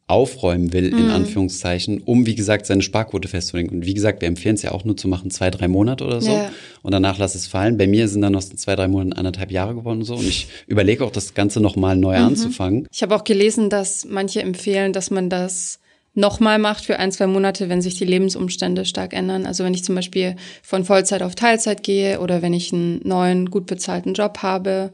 aufräumen 0.09 0.73
will, 0.73 0.93
Mhm. 0.93 0.99
in 0.99 1.11
Anführungszeichen, 1.11 2.01
um, 2.05 2.27
wie 2.27 2.37
gesagt, 2.37 2.67
seine 2.67 2.83
Sparquote 2.83 3.27
festzulegen. 3.27 3.71
Und 3.79 3.87
wie 3.87 3.95
gesagt, 3.95 4.21
wir 4.21 4.29
empfehlen 4.29 4.55
es 4.55 4.63
ja 4.63 4.71
auch 4.73 4.85
nur 4.85 4.97
zu 4.97 5.09
machen, 5.09 5.31
zwei, 5.33 5.51
drei 5.51 5.67
Monate 5.67 6.05
oder 6.05 6.21
so. 6.21 6.31
Ja. 6.31 6.51
Und 6.83 6.93
danach 6.93 7.19
lass 7.19 7.35
es 7.35 7.49
fallen. 7.49 7.77
Bei 7.77 7.89
mir 7.89 8.07
sind 8.07 8.23
dann 8.23 8.37
aus 8.37 8.49
den 8.49 8.57
zwei, 8.59 8.77
drei 8.77 8.87
Monaten 8.87 9.15
anderthalb 9.15 9.51
Jahre 9.51 9.75
geworden 9.75 9.99
und 9.99 10.05
so. 10.05 10.15
Und 10.15 10.29
ich 10.29 10.47
überlege 10.69 11.05
auch, 11.05 11.11
das 11.11 11.35
Ganze 11.35 11.61
noch 11.61 11.75
mal 11.75 11.97
neu 11.97 12.17
Mhm. 12.19 12.25
anzufangen. 12.27 12.87
Ich 12.93 13.03
habe 13.03 13.17
auch 13.17 13.25
gelesen, 13.25 13.69
dass 13.69 14.05
manche 14.05 14.43
empfehlen, 14.43 14.93
dass 14.93 15.11
man 15.11 15.29
das 15.29 15.81
nochmal 16.15 16.59
macht 16.59 16.85
für 16.87 16.99
ein, 16.99 17.13
zwei 17.13 17.27
Monate, 17.27 17.69
wenn 17.69 17.83
sich 17.83 17.97
die 17.97 18.05
Lebensumstände 18.07 18.85
stark 18.87 19.13
ändern. 19.13 19.45
Also 19.45 19.65
wenn 19.65 19.75
ich 19.75 19.85
zum 19.85 19.97
Beispiel 19.97 20.37
von 20.63 20.85
Vollzeit 20.85 21.21
auf 21.23 21.35
Teilzeit 21.35 21.83
gehe 21.83 22.21
oder 22.21 22.41
wenn 22.41 22.55
ich 22.55 22.73
einen 22.73 23.01
neuen, 23.05 23.51
gut 23.51 23.67
bezahlten 23.67 24.15
Job 24.15 24.39
habe 24.39 24.93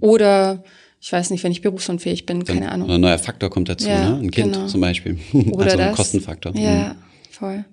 oder 0.00 0.62
ich 1.04 1.12
weiß 1.12 1.30
nicht, 1.30 1.42
wenn 1.42 1.50
ich 1.50 1.62
berufsunfähig 1.62 2.26
bin, 2.26 2.44
keine 2.44 2.70
Ahnung. 2.70 2.88
Ein 2.88 3.00
neuer 3.00 3.18
Faktor 3.18 3.50
kommt 3.50 3.68
dazu, 3.68 3.88
Ja, 3.88 4.10
ne? 4.10 4.20
Ein 4.20 4.30
Kind 4.30 4.52
genau. 4.54 4.66
zum 4.68 4.80
Beispiel. 4.80 5.18
Oder 5.32 5.64
also 5.64 5.78
ein 5.78 5.88
das. 5.88 5.96
Kostenfaktor. 5.96 6.52
Mhm. 6.52 6.62
Ja, 6.62 6.94
voll. 7.28 7.64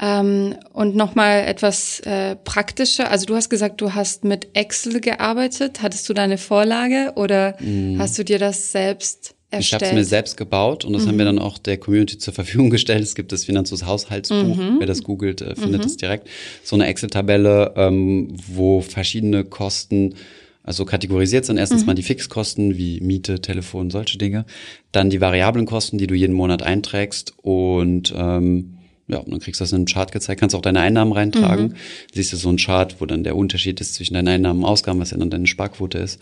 Ähm, 0.00 0.54
und 0.72 0.94
nochmal 0.94 1.40
etwas 1.40 1.98
äh, 2.00 2.36
praktischer. 2.36 3.10
Also 3.10 3.26
du 3.26 3.34
hast 3.34 3.50
gesagt, 3.50 3.80
du 3.80 3.94
hast 3.94 4.22
mit 4.22 4.50
Excel 4.52 5.00
gearbeitet. 5.00 5.82
Hattest 5.82 6.08
du 6.08 6.14
da 6.14 6.22
eine 6.22 6.38
Vorlage 6.38 7.12
oder 7.16 7.56
Mhm. 7.58 7.98
hast 7.98 8.16
du 8.16 8.24
dir 8.24 8.38
das 8.38 8.70
selbst 8.70 9.34
Ich 9.58 9.74
habe 9.74 9.84
es 9.84 9.92
mir 9.92 10.04
selbst 10.04 10.36
gebaut 10.36 10.84
und 10.84 10.92
das 10.92 11.02
mhm. 11.02 11.08
haben 11.08 11.18
wir 11.18 11.24
dann 11.24 11.38
auch 11.40 11.58
der 11.58 11.78
Community 11.78 12.16
zur 12.18 12.32
Verfügung 12.32 12.70
gestellt. 12.70 13.02
Es 13.02 13.16
gibt 13.16 13.32
das 13.32 13.44
Finanzus 13.44 13.86
Haushaltsbuch, 13.86 14.54
mhm. 14.54 14.76
wer 14.78 14.86
das 14.86 15.02
googelt, 15.02 15.40
äh, 15.40 15.56
findet 15.56 15.84
es 15.84 15.94
mhm. 15.94 15.98
direkt. 15.98 16.28
So 16.62 16.76
eine 16.76 16.86
Excel-Tabelle, 16.86 17.74
ähm, 17.76 18.28
wo 18.46 18.82
verschiedene 18.82 19.42
Kosten 19.42 20.14
also 20.62 20.84
kategorisiert 20.84 21.44
sind. 21.44 21.56
Erstens 21.58 21.82
mhm. 21.82 21.86
mal 21.86 21.94
die 21.94 22.02
Fixkosten 22.02 22.76
wie 22.76 23.00
Miete, 23.00 23.40
Telefon, 23.40 23.90
solche 23.90 24.18
Dinge. 24.18 24.44
Dann 24.92 25.10
die 25.10 25.20
variablen 25.20 25.66
Kosten, 25.66 25.98
die 25.98 26.06
du 26.06 26.14
jeden 26.14 26.34
Monat 26.34 26.62
einträgst 26.62 27.34
und 27.42 28.12
ähm, 28.16 28.74
ja, 29.08 29.18
und 29.18 29.30
dann 29.32 29.40
kriegst 29.40 29.60
du 29.60 29.64
das 29.64 29.72
in 29.72 29.76
einem 29.76 29.86
Chart 29.86 30.12
gezeigt, 30.12 30.40
kannst 30.40 30.54
auch 30.54 30.62
deine 30.62 30.80
Einnahmen 30.80 31.12
reintragen. 31.12 31.68
Mhm. 31.68 31.74
Siehst 32.14 32.32
du 32.32 32.36
so 32.36 32.48
ein 32.48 32.56
Chart, 32.56 32.96
wo 33.00 33.06
dann 33.06 33.24
der 33.24 33.36
Unterschied 33.36 33.80
ist 33.80 33.94
zwischen 33.94 34.14
deinen 34.14 34.28
Einnahmen 34.28 34.60
und 34.60 34.68
Ausgaben, 34.68 35.00
was 35.00 35.10
ja 35.10 35.18
dann 35.18 35.28
deine 35.28 35.46
Sparquote 35.46 35.98
ist 35.98 36.20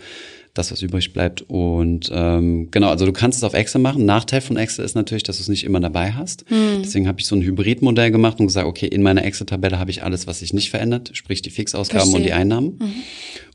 das, 0.55 0.73
was 0.73 0.83
übrig 0.83 1.13
bleibt. 1.13 1.43
Und 1.43 2.11
ähm, 2.13 2.69
genau, 2.71 2.89
also 2.89 3.07
du 3.07 3.13
kannst 3.13 3.39
es 3.39 3.45
auf 3.45 3.55
Excel 3.55 3.81
machen. 3.81 4.05
Nachteil 4.05 4.41
von 4.41 4.57
Excel 4.57 4.85
ist 4.85 4.95
natürlich, 4.95 5.23
dass 5.23 5.37
du 5.37 5.43
es 5.43 5.49
nicht 5.49 5.65
immer 5.65 5.81
dabei 5.81 6.13
hast. 6.13 6.45
Hm. 6.49 6.83
Deswegen 6.83 7.07
habe 7.07 7.21
ich 7.21 7.27
so 7.27 7.37
ein 7.37 7.43
Hybridmodell 7.43 8.11
gemacht 8.11 8.41
und 8.41 8.47
gesagt, 8.47 8.67
okay, 8.67 8.87
in 8.87 9.03
meiner 9.03 9.25
Excel-Tabelle 9.25 9.79
habe 9.79 9.91
ich 9.91 10.03
alles, 10.03 10.27
was 10.27 10.41
sich 10.41 10.53
nicht 10.53 10.71
verändert, 10.71 11.11
sprich 11.13 11.43
die 11.43 11.51
Fixausgaben 11.51 12.11
Verstehe. 12.11 12.17
und 12.17 12.27
die 12.27 12.33
Einnahmen. 12.33 12.79
Mhm. 12.81 12.93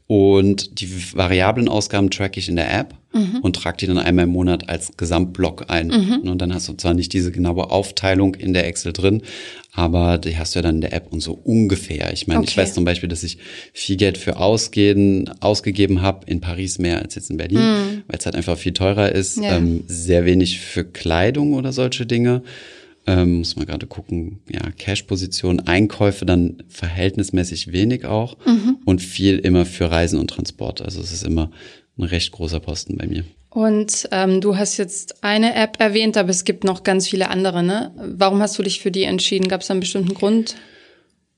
Und 0.08 0.80
die 0.80 0.90
variablen 1.16 1.68
Ausgaben 1.68 2.12
track 2.12 2.38
ich 2.38 2.48
in 2.48 2.58
der 2.58 2.72
App 2.72 2.94
mhm. 3.12 3.40
und 3.42 3.56
trage 3.56 3.78
die 3.78 3.88
dann 3.88 3.98
einmal 3.98 4.26
im 4.26 4.32
Monat 4.32 4.70
als 4.70 4.98
Gesamtblock 4.98 5.66
ein. 5.70 5.88
Mhm. 5.88 6.30
Und 6.30 6.40
dann 6.40 6.54
hast 6.54 6.70
du 6.70 6.74
zwar 6.74 6.94
nicht 6.94 7.12
diese 7.12 7.32
genaue 7.32 7.72
Aufteilung 7.72 8.36
in 8.36 8.54
der 8.54 8.68
Excel 8.68 8.94
drin, 8.94 9.24
aber 9.74 10.20
die 10.20 10.38
hast 10.38 10.54
du 10.54 10.60
ja 10.60 10.64
dann 10.64 10.76
in 10.76 10.82
der 10.82 10.94
App 10.94 11.12
und 11.12 11.22
so 11.22 11.34
ungefähr. 11.34 12.14
Ich 12.14 12.28
meine, 12.28 12.42
okay. 12.42 12.50
ich 12.50 12.58
weiß 12.58 12.76
zum 12.76 12.86
Beispiel, 12.86 13.10
dass 13.10 13.24
ich 13.24 13.40
viel 13.74 13.98
Geld 13.98 14.20
für 14.20 14.38
Ausgehen 14.38 15.32
ausgegeben 15.40 16.04
habe 16.04 16.28
in 16.28 16.40
Paris 16.40 16.78
mehr 16.78 17.02
als 17.02 17.16
jetzt 17.16 17.32
in 17.32 17.38
Berlin, 17.38 17.58
mhm. 17.58 18.04
weil 18.08 18.20
es 18.20 18.26
halt 18.26 18.36
einfach 18.36 18.60
viel 18.60 18.74
teurer 18.74 19.12
ist. 19.12 19.38
Ja. 19.38 19.58
Ähm, 19.58 19.86
sehr 19.88 20.26
wenig 20.26 20.60
für 20.60 20.84
Kleidung 20.84 21.54
oder 21.54 21.74
solche 21.74 22.06
Dinge. 22.06 22.44
Ähm, 23.08 23.40
muss 23.40 23.56
man 23.56 23.66
gerade 23.66 23.86
gucken, 23.86 24.40
ja, 24.50 24.72
Cash-Position, 24.72 25.62
Einkäufe 25.62 26.26
dann 26.26 26.64
verhältnismäßig 26.68 27.72
wenig 27.72 28.06
auch 28.06 28.38
mhm. 28.46 28.78
und 28.86 29.02
viel 29.02 29.38
immer 29.38 29.66
für 29.66 29.92
Reisen 29.92 30.20
und 30.20 30.30
Transport. 30.30 30.82
Also 30.82 31.02
es 31.02 31.12
ist 31.12 31.24
immer 31.24 31.52
ein 31.98 32.04
recht 32.04 32.32
großer 32.32 32.60
Posten 32.60 32.98
bei 32.98 33.06
mir. 33.06 33.24
Und 33.50 34.10
ähm, 34.12 34.42
du 34.42 34.58
hast 34.58 34.78
jetzt 34.78 35.24
eine 35.24 35.56
App 35.56 35.80
erwähnt, 35.80 36.18
aber 36.18 36.30
es 36.30 36.44
gibt 36.44 36.66
noch 36.66 36.84
ganz 36.84 37.08
viele 37.08 37.30
andere, 37.30 37.64
ne? 37.64 37.94
Warum 37.96 38.42
hast 38.42 38.60
du 38.60 38.64
dich 38.64 38.82
für 38.82 38.92
die 38.92 39.04
entschieden? 39.04 39.48
Gab 39.48 39.62
es 39.62 39.72
einen 39.72 39.80
bestimmten 39.80 40.14
Grund? 40.14 40.56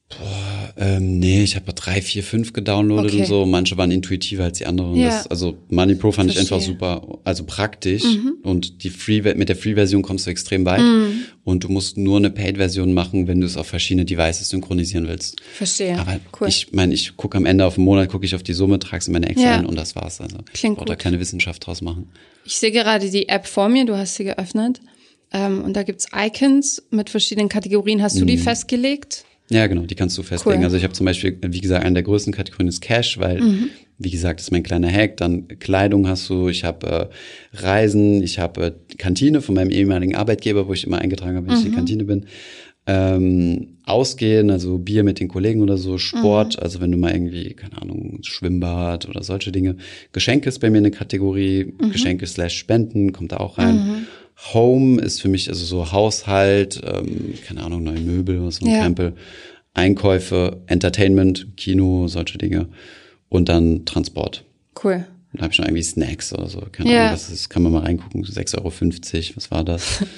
Boah, 0.09 0.73
ähm, 0.77 1.19
nee, 1.19 1.43
ich 1.43 1.57
habe 1.57 1.73
drei, 1.73 2.01
vier, 2.01 2.23
fünf 2.23 2.53
gedownloadet 2.53 3.11
okay. 3.11 3.21
und 3.21 3.27
so. 3.27 3.45
Manche 3.45 3.77
waren 3.77 3.91
intuitiver 3.91 4.45
als 4.45 4.57
die 4.57 4.65
anderen. 4.65 4.95
Ja. 4.95 5.09
Das, 5.09 5.27
also 5.27 5.57
Money 5.69 5.95
Pro 5.95 6.13
fand 6.13 6.31
Verstehe. 6.31 6.45
ich 6.45 6.53
einfach 6.53 6.65
super, 6.65 7.19
also 7.25 7.43
praktisch. 7.43 8.03
Mhm. 8.03 8.35
Und 8.41 8.83
die 8.83 8.89
Free 8.89 9.21
mit 9.33 9.49
der 9.49 9.57
Free-Version 9.57 10.03
kommst 10.03 10.25
du 10.25 10.29
extrem 10.29 10.63
weit. 10.63 10.81
Mhm. 10.81 11.25
Und 11.43 11.65
du 11.65 11.69
musst 11.69 11.97
nur 11.97 12.17
eine 12.17 12.29
Paid-Version 12.29 12.93
machen, 12.93 13.27
wenn 13.27 13.41
du 13.41 13.47
es 13.47 13.57
auf 13.57 13.67
verschiedene 13.67 14.05
Devices 14.05 14.47
synchronisieren 14.49 15.09
willst. 15.09 15.41
Verstehe. 15.53 15.99
Aber 15.99 16.19
cool. 16.39 16.47
ich 16.47 16.71
meine, 16.71 16.93
ich 16.93 17.17
gucke 17.17 17.37
am 17.37 17.45
Ende 17.45 17.65
auf 17.65 17.75
den 17.75 17.83
Monat, 17.83 18.07
gucke 18.07 18.25
ich 18.25 18.33
auf 18.33 18.43
die 18.43 18.53
Summe, 18.53 18.79
trage 18.79 19.01
es 19.01 19.07
in 19.07 19.13
meine 19.13 19.27
Excel 19.27 19.43
ja. 19.43 19.57
ein 19.57 19.65
und 19.65 19.75
das 19.75 19.97
war's. 19.97 20.21
Also 20.21 20.37
Klingt 20.53 20.79
ich 20.79 20.85
da 20.85 20.95
keine 20.95 21.19
Wissenschaft 21.19 21.67
draus 21.67 21.81
machen. 21.81 22.09
Ich 22.45 22.57
sehe 22.59 22.71
gerade 22.71 23.09
die 23.09 23.27
App 23.27 23.45
vor 23.45 23.67
mir, 23.67 23.83
du 23.83 23.97
hast 23.97 24.15
sie 24.15 24.23
geöffnet. 24.23 24.79
Ähm, 25.33 25.65
und 25.65 25.73
da 25.73 25.83
gibt's 25.83 26.07
Icons 26.15 26.83
mit 26.91 27.09
verschiedenen 27.09 27.49
Kategorien. 27.49 28.01
Hast 28.01 28.17
du 28.17 28.23
die 28.23 28.37
mhm. 28.37 28.41
festgelegt? 28.41 29.25
Ja, 29.49 29.67
genau, 29.67 29.83
die 29.83 29.95
kannst 29.95 30.17
du 30.17 30.23
festlegen. 30.23 30.59
Cool. 30.59 30.65
Also 30.65 30.77
ich 30.77 30.83
habe 30.83 30.93
zum 30.93 31.05
Beispiel, 31.05 31.37
wie 31.41 31.61
gesagt, 31.61 31.85
eine 31.85 31.93
der 31.93 32.03
größten 32.03 32.33
Kategorien 32.33 32.67
ist 32.67 32.81
Cash, 32.81 33.17
weil, 33.17 33.41
mhm. 33.41 33.69
wie 33.97 34.09
gesagt, 34.09 34.39
das 34.39 34.47
ist 34.47 34.51
mein 34.51 34.63
kleiner 34.63 34.91
Hack. 34.91 35.17
Dann 35.17 35.47
Kleidung 35.59 36.07
hast 36.07 36.29
du, 36.29 36.49
ich 36.49 36.63
habe 36.63 36.87
äh, 36.87 37.57
Reisen, 37.57 38.21
ich 38.21 38.39
habe 38.39 38.65
äh, 38.65 38.95
Kantine 38.97 39.41
von 39.41 39.55
meinem 39.55 39.71
ehemaligen 39.71 40.15
Arbeitgeber, 40.15 40.67
wo 40.67 40.73
ich 40.73 40.85
immer 40.85 40.99
eingetragen 40.99 41.37
habe, 41.37 41.47
wenn 41.47 41.53
mhm. 41.53 41.59
ich 41.59 41.65
in 41.65 41.71
die 41.71 41.77
Kantine 41.77 42.03
bin. 42.03 42.25
Ähm, 42.89 43.77
ausgehen, 43.83 44.49
also 44.49 44.77
Bier 44.77 45.03
mit 45.03 45.19
den 45.19 45.27
Kollegen 45.27 45.61
oder 45.61 45.77
so, 45.77 45.97
Sport, 45.97 46.55
mhm. 46.55 46.63
also 46.63 46.79
wenn 46.79 46.91
du 46.91 46.97
mal 46.97 47.11
irgendwie, 47.11 47.53
keine 47.53 47.81
Ahnung, 47.81 48.19
Schwimmbad 48.23 49.09
oder 49.09 49.23
solche 49.23 49.51
Dinge. 49.51 49.75
Geschenke 50.13 50.47
ist 50.47 50.59
bei 50.59 50.69
mir 50.69 50.77
eine 50.77 50.91
Kategorie, 50.91 51.73
mhm. 51.79 51.91
Geschenke 51.91 52.25
slash 52.27 52.57
Spenden 52.57 53.11
kommt 53.11 53.33
da 53.33 53.37
auch 53.37 53.57
rein. 53.57 54.07
Home 54.53 55.01
ist 55.01 55.21
für 55.21 55.29
mich 55.29 55.49
also 55.49 55.65
so 55.65 55.91
Haushalt, 55.91 56.81
ähm, 56.85 57.33
keine 57.45 57.63
Ahnung, 57.63 57.83
neue 57.83 57.99
Möbel 57.99 58.51
so 58.51 58.65
ein 58.65 58.71
ja. 58.71 58.81
Krempel, 58.81 59.15
Einkäufe, 59.73 60.61
Entertainment, 60.67 61.47
Kino, 61.57 62.07
solche 62.07 62.37
Dinge 62.37 62.67
und 63.29 63.49
dann 63.49 63.85
Transport. 63.85 64.43
Cool. 64.83 65.05
Dann 65.33 65.41
habe 65.41 65.51
ich 65.51 65.55
schon 65.55 65.65
irgendwie 65.65 65.83
Snacks 65.83 66.33
oder 66.33 66.47
so. 66.47 66.61
Keine 66.71 66.91
ja. 66.91 66.99
Ahnung, 67.01 67.13
was 67.13 67.29
ist, 67.29 67.49
kann 67.49 67.63
man 67.63 67.71
mal 67.71 67.83
reingucken. 67.83 68.23
6,50 68.23 68.57
Euro, 68.57 69.35
was 69.35 69.51
war 69.51 69.63
das? 69.63 70.03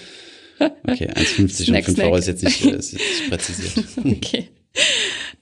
Okay, 0.84 1.08
1,50 1.08 1.74
und 1.74 1.86
5 1.86 2.00
Euro 2.00 2.18
ist 2.18 2.28
jetzt 2.28 2.44
nicht, 2.44 2.66
ist 2.66 2.92
jetzt 2.92 2.94
nicht 2.94 3.30
präzisiert. 3.30 3.86
okay. 4.18 4.50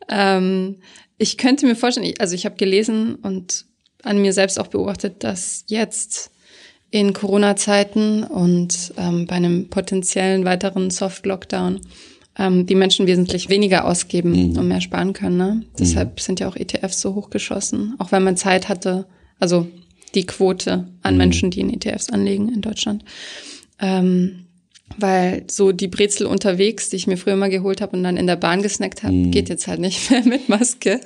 Ähm, 0.10 0.76
ich 1.18 1.40
könnte 1.40 1.66
mir 1.66 1.76
vorstellen, 1.76 2.14
also 2.20 2.36
ich 2.36 2.46
habe 2.46 2.56
gelesen 2.56 3.16
und 3.16 3.66
an 4.04 4.22
mir 4.22 4.32
selbst 4.32 4.60
auch 4.60 4.68
beobachtet, 4.68 5.24
dass 5.24 5.64
jetzt 5.68 6.30
in 6.90 7.14
Corona-Zeiten 7.14 8.24
und 8.24 8.94
ähm, 8.98 9.28
bei 9.28 9.36
einem 9.36 9.70
potenziellen 9.70 10.46
weiteren 10.46 10.90
Soft-Lockdown 10.90 11.82
ähm, 12.38 12.66
die 12.66 12.76
Menschen 12.76 13.08
wesentlich 13.08 13.50
weniger 13.50 13.86
ausgeben 13.86 14.52
mhm. 14.52 14.58
und 14.58 14.68
mehr 14.68 14.82
sparen 14.82 15.14
können. 15.14 15.38
Ne? 15.38 15.52
Mhm. 15.54 15.66
Deshalb 15.80 16.20
sind 16.20 16.40
ja 16.40 16.48
auch 16.48 16.56
ETFs 16.56 17.02
so 17.02 17.16
hochgeschossen, 17.16 17.96
auch 18.00 18.12
wenn 18.12 18.24
man 18.24 18.38
Zeit 18.38 18.70
hatte, 18.70 19.06
also 19.40 19.68
die 20.16 20.26
Quote 20.26 20.88
an 21.02 21.16
mhm. 21.16 21.18
Menschen, 21.18 21.52
die 21.52 21.60
in 21.60 21.74
ETFs 21.74 22.10
anlegen 22.10 22.54
in 22.54 22.62
Deutschland. 22.62 23.04
Ähm, 23.80 24.47
weil 24.96 25.44
so 25.48 25.72
die 25.72 25.88
Brezel 25.88 26.26
unterwegs, 26.26 26.90
die 26.90 26.96
ich 26.96 27.08
mir 27.08 27.18
früher 27.18 27.36
mal 27.36 27.50
geholt 27.50 27.82
habe 27.82 27.96
und 27.96 28.04
dann 28.04 28.18
in 28.18 28.26
der 28.26 28.36
Bahn 28.36 28.62
gesnackt 28.62 29.04
habe, 29.04 29.14
mm. 29.14 29.32
geht 29.32 29.50
jetzt 29.50 29.68
halt 29.68 29.80
nicht 29.80 30.10
mehr 30.10 30.24
mit 30.24 30.50
Maske. 30.50 31.02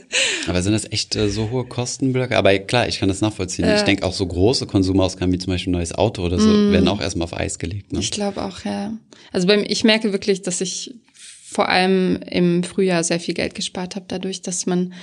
Aber 0.48 0.62
sind 0.62 0.74
das 0.74 0.90
echt 0.92 1.16
äh, 1.16 1.30
so 1.30 1.50
hohe 1.50 1.66
Kostenblöcke? 1.66 2.38
Aber 2.38 2.58
klar, 2.60 2.88
ich 2.88 3.00
kann 3.00 3.10
das 3.10 3.22
nachvollziehen. 3.22 3.66
Ja. 3.66 3.76
Ich 3.76 3.82
denke 3.82 4.06
auch 4.06 4.14
so 4.14 4.26
große 4.26 4.68
Konsumausgaben 4.68 5.34
wie 5.34 5.40
zum 5.40 5.52
Beispiel 5.52 5.72
ein 5.72 5.78
neues 5.78 5.94
Auto 5.94 6.24
oder 6.24 6.40
so 6.40 6.48
mm. 6.48 6.72
werden 6.72 6.88
auch 6.88 7.02
erstmal 7.02 7.26
auf 7.26 7.36
Eis 7.36 7.60
gelegt. 7.60 7.92
Ne? 7.92 8.00
Ich 8.00 8.12
glaube 8.12 8.44
auch, 8.44 8.64
ja. 8.64 8.94
Also 9.32 9.48
beim, 9.48 9.64
ich 9.68 9.84
merke 9.84 10.12
wirklich, 10.12 10.42
dass 10.42 10.62
ich 10.62 10.94
vor 11.14 11.68
allem 11.68 12.20
im 12.30 12.64
Frühjahr 12.64 13.04
sehr 13.04 13.20
viel 13.20 13.34
Geld 13.34 13.56
gespart 13.56 13.96
habe, 13.96 14.06
dadurch, 14.08 14.42
dass 14.42 14.66
man 14.68 14.94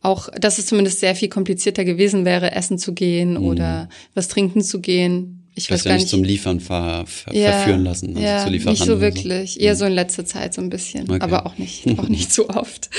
auch, 0.00 0.28
dass 0.30 0.58
es 0.58 0.66
zumindest 0.66 1.00
sehr 1.00 1.14
viel 1.14 1.28
komplizierter 1.28 1.84
gewesen 1.84 2.24
wäre, 2.24 2.52
essen 2.52 2.78
zu 2.78 2.94
gehen 2.94 3.34
mm. 3.34 3.44
oder 3.44 3.88
was 4.14 4.28
trinken 4.28 4.62
zu 4.62 4.80
gehen 4.80 5.37
ich 5.58 5.70
weiß 5.70 5.84
gar 5.84 5.94
nicht 5.94 6.08
zum 6.08 6.24
Liefern 6.24 6.60
ver, 6.60 7.04
ver, 7.06 7.34
ja, 7.34 7.52
verführen 7.52 7.84
lassen. 7.84 8.16
Also 8.16 8.20
ja, 8.20 8.48
nicht 8.48 8.84
so 8.84 9.00
wirklich. 9.00 9.54
So. 9.54 9.60
Eher 9.60 9.76
so 9.76 9.84
in 9.84 9.92
letzter 9.92 10.24
Zeit 10.24 10.54
so 10.54 10.62
ein 10.62 10.70
bisschen, 10.70 11.10
okay. 11.10 11.20
aber 11.20 11.46
auch 11.46 11.58
nicht, 11.58 11.86
auch 11.98 12.08
nicht 12.08 12.32
so 12.34 12.48
oft. 12.48 12.90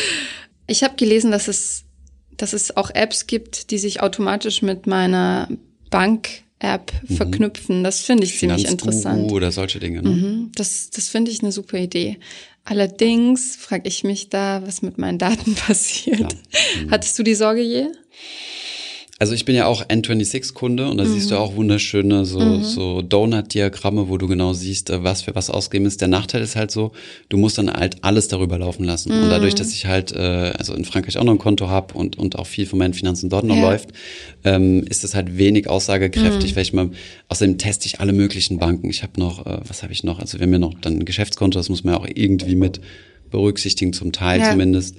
Ich 0.67 0.83
habe 0.83 0.95
gelesen, 0.95 1.31
dass 1.31 1.47
es, 1.47 1.85
dass 2.37 2.53
es 2.53 2.75
auch 2.77 2.91
Apps 2.91 3.27
gibt, 3.27 3.71
die 3.71 3.77
sich 3.77 4.01
automatisch 4.01 4.61
mit 4.61 4.87
meiner 4.87 5.49
Bank-App 5.89 6.91
mhm. 7.07 7.15
verknüpfen. 7.15 7.83
Das 7.83 8.01
finde 8.01 8.25
ich 8.25 8.37
ziemlich 8.37 8.67
interessant. 8.67 9.31
oder 9.31 9.51
solche 9.51 9.79
Dinge. 9.79 10.03
Ne? 10.03 10.09
Mhm. 10.09 10.51
Das, 10.55 10.89
das 10.89 11.07
finde 11.07 11.31
ich 11.31 11.41
eine 11.41 11.51
super 11.51 11.77
Idee. 11.77 12.19
Allerdings 12.65 13.55
frage 13.55 13.87
ich 13.87 14.03
mich 14.03 14.29
da, 14.29 14.61
was 14.65 14.81
mit 14.81 14.97
meinen 14.97 15.17
Daten 15.17 15.55
passiert. 15.67 16.35
Mhm. 16.83 16.91
Hattest 16.91 17.17
du 17.17 17.23
die 17.23 17.35
Sorge 17.35 17.61
je? 17.61 17.87
Also 19.19 19.33
ich 19.33 19.43
bin 19.43 19.53
ja 19.53 19.65
auch 19.65 19.83
N26-Kunde 19.85 20.89
und 20.89 20.97
da 20.97 21.03
mhm. 21.03 21.13
siehst 21.13 21.29
du 21.29 21.35
auch 21.35 21.55
wunderschöne 21.55 22.23
so, 22.23 22.39
mhm. 22.39 22.63
so 22.63 23.01
Donut-Diagramme, 23.01 24.07
wo 24.07 24.17
du 24.17 24.27
genau 24.27 24.53
siehst, 24.53 24.89
äh, 24.89 25.03
was 25.03 25.23
für 25.23 25.35
was 25.35 25.49
ausgegeben 25.49 25.85
ist. 25.85 25.99
Der 25.99 26.07
Nachteil 26.07 26.41
ist 26.41 26.55
halt 26.55 26.71
so, 26.71 26.93
du 27.27 27.35
musst 27.35 27.57
dann 27.57 27.69
halt 27.69 27.97
alles 28.01 28.29
darüber 28.29 28.57
laufen 28.57 28.85
lassen. 28.85 29.13
Mhm. 29.13 29.23
Und 29.23 29.29
dadurch, 29.29 29.55
dass 29.55 29.73
ich 29.73 29.87
halt 29.87 30.13
äh, 30.13 30.53
also 30.57 30.73
in 30.73 30.85
Frankreich 30.85 31.17
auch 31.17 31.25
noch 31.25 31.33
ein 31.33 31.37
Konto 31.37 31.67
habe 31.67 31.95
und, 31.95 32.17
und 32.17 32.39
auch 32.39 32.47
viel 32.47 32.65
von 32.65 32.79
meinen 32.79 32.93
Finanzen 32.93 33.29
dort 33.29 33.43
noch 33.43 33.57
ja. 33.57 33.61
läuft, 33.61 33.89
ähm, 34.45 34.85
ist 34.87 35.03
das 35.03 35.15
halt 35.15 35.37
wenig 35.37 35.69
aussagekräftig, 35.69 36.51
mhm. 36.51 36.55
weil 36.55 36.63
ich 36.63 36.71
mal, 36.71 36.89
außerdem 37.27 37.57
teste 37.57 37.87
ich 37.87 37.99
alle 37.99 38.13
möglichen 38.13 38.57
Banken. 38.57 38.89
Ich 38.89 39.03
habe 39.03 39.19
noch, 39.19 39.45
äh, 39.45 39.59
was 39.67 39.83
habe 39.83 39.91
ich 39.91 40.05
noch? 40.05 40.19
Also 40.19 40.39
wir 40.39 40.45
haben 40.45 40.53
ja 40.53 40.59
noch 40.59 40.75
dann 40.79 40.99
ein 40.99 41.05
Geschäftskonto, 41.05 41.59
das 41.59 41.67
muss 41.67 41.83
man 41.83 41.95
ja 41.95 41.99
auch 41.99 42.07
irgendwie 42.07 42.55
mit 42.55 42.79
berücksichtigen, 43.29 43.93
zum 43.93 44.11
Teil 44.11 44.39
ja. 44.39 44.51
zumindest. 44.51 44.95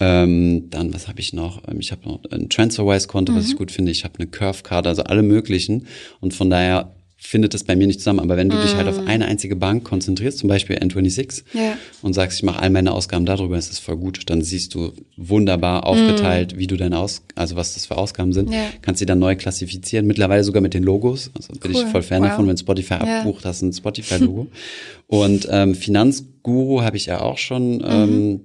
Ähm, 0.00 0.70
dann, 0.70 0.92
was 0.94 1.08
habe 1.08 1.20
ich 1.20 1.32
noch? 1.32 1.62
Ähm, 1.68 1.78
ich 1.80 1.92
habe 1.92 2.08
noch 2.08 2.20
ein 2.30 2.48
TransferWise-Konto, 2.48 3.32
mhm. 3.32 3.36
was 3.36 3.48
ich 3.48 3.56
gut 3.56 3.70
finde. 3.70 3.92
Ich 3.92 4.04
habe 4.04 4.14
eine 4.18 4.28
Curve-Card, 4.28 4.86
also 4.86 5.04
alle 5.04 5.22
möglichen. 5.22 5.86
Und 6.20 6.34
von 6.34 6.50
daher 6.50 6.94
findet 7.22 7.54
das 7.54 7.62
bei 7.62 7.76
mir 7.76 7.86
nicht 7.86 8.00
zusammen. 8.00 8.18
Aber 8.18 8.36
wenn 8.36 8.48
du 8.48 8.56
mm. 8.56 8.62
dich 8.62 8.74
halt 8.74 8.88
auf 8.88 9.00
mhm. 9.00 9.06
eine 9.06 9.26
einzige 9.26 9.54
Bank 9.54 9.84
konzentrierst, 9.84 10.38
zum 10.38 10.48
Beispiel 10.48 10.76
N26, 10.76 11.44
ja. 11.54 11.78
und 12.02 12.14
sagst, 12.14 12.38
ich 12.38 12.42
mache 12.42 12.60
all 12.60 12.70
meine 12.70 12.92
Ausgaben 12.92 13.24
darüber, 13.24 13.54
das 13.56 13.70
ist 13.70 13.78
voll 13.78 13.96
gut, 13.96 14.22
dann 14.26 14.42
siehst 14.42 14.74
du 14.74 14.92
wunderbar 15.16 15.86
aufgeteilt, 15.86 16.56
mm. 16.56 16.58
wie 16.58 16.66
du 16.66 16.76
deine 16.76 16.98
Aus, 16.98 17.22
also 17.36 17.54
was 17.54 17.74
das 17.74 17.86
für 17.86 17.96
Ausgaben 17.96 18.32
sind, 18.32 18.52
ja. 18.52 18.64
kannst 18.82 18.98
sie 18.98 19.06
dann 19.06 19.20
neu 19.20 19.36
klassifizieren, 19.36 20.06
mittlerweile 20.06 20.42
sogar 20.42 20.60
mit 20.60 20.74
den 20.74 20.82
Logos. 20.82 21.30
Also 21.34 21.52
bin 21.52 21.74
cool. 21.74 21.82
ich 21.82 21.86
voll 21.86 22.02
Fan 22.02 22.22
wow. 22.22 22.30
davon, 22.30 22.48
wenn 22.48 22.56
Spotify 22.56 22.94
ja. 22.94 23.20
abbucht, 23.20 23.44
hast 23.44 23.62
du 23.62 23.66
ein 23.66 23.72
Spotify-Logo. 23.72 24.48
und 25.06 25.48
ähm, 25.48 25.76
Finanzguru 25.76 26.82
habe 26.82 26.96
ich 26.96 27.06
ja 27.06 27.20
auch 27.20 27.38
schon, 27.38 27.84
ähm, 27.86 28.30
mhm. 28.30 28.40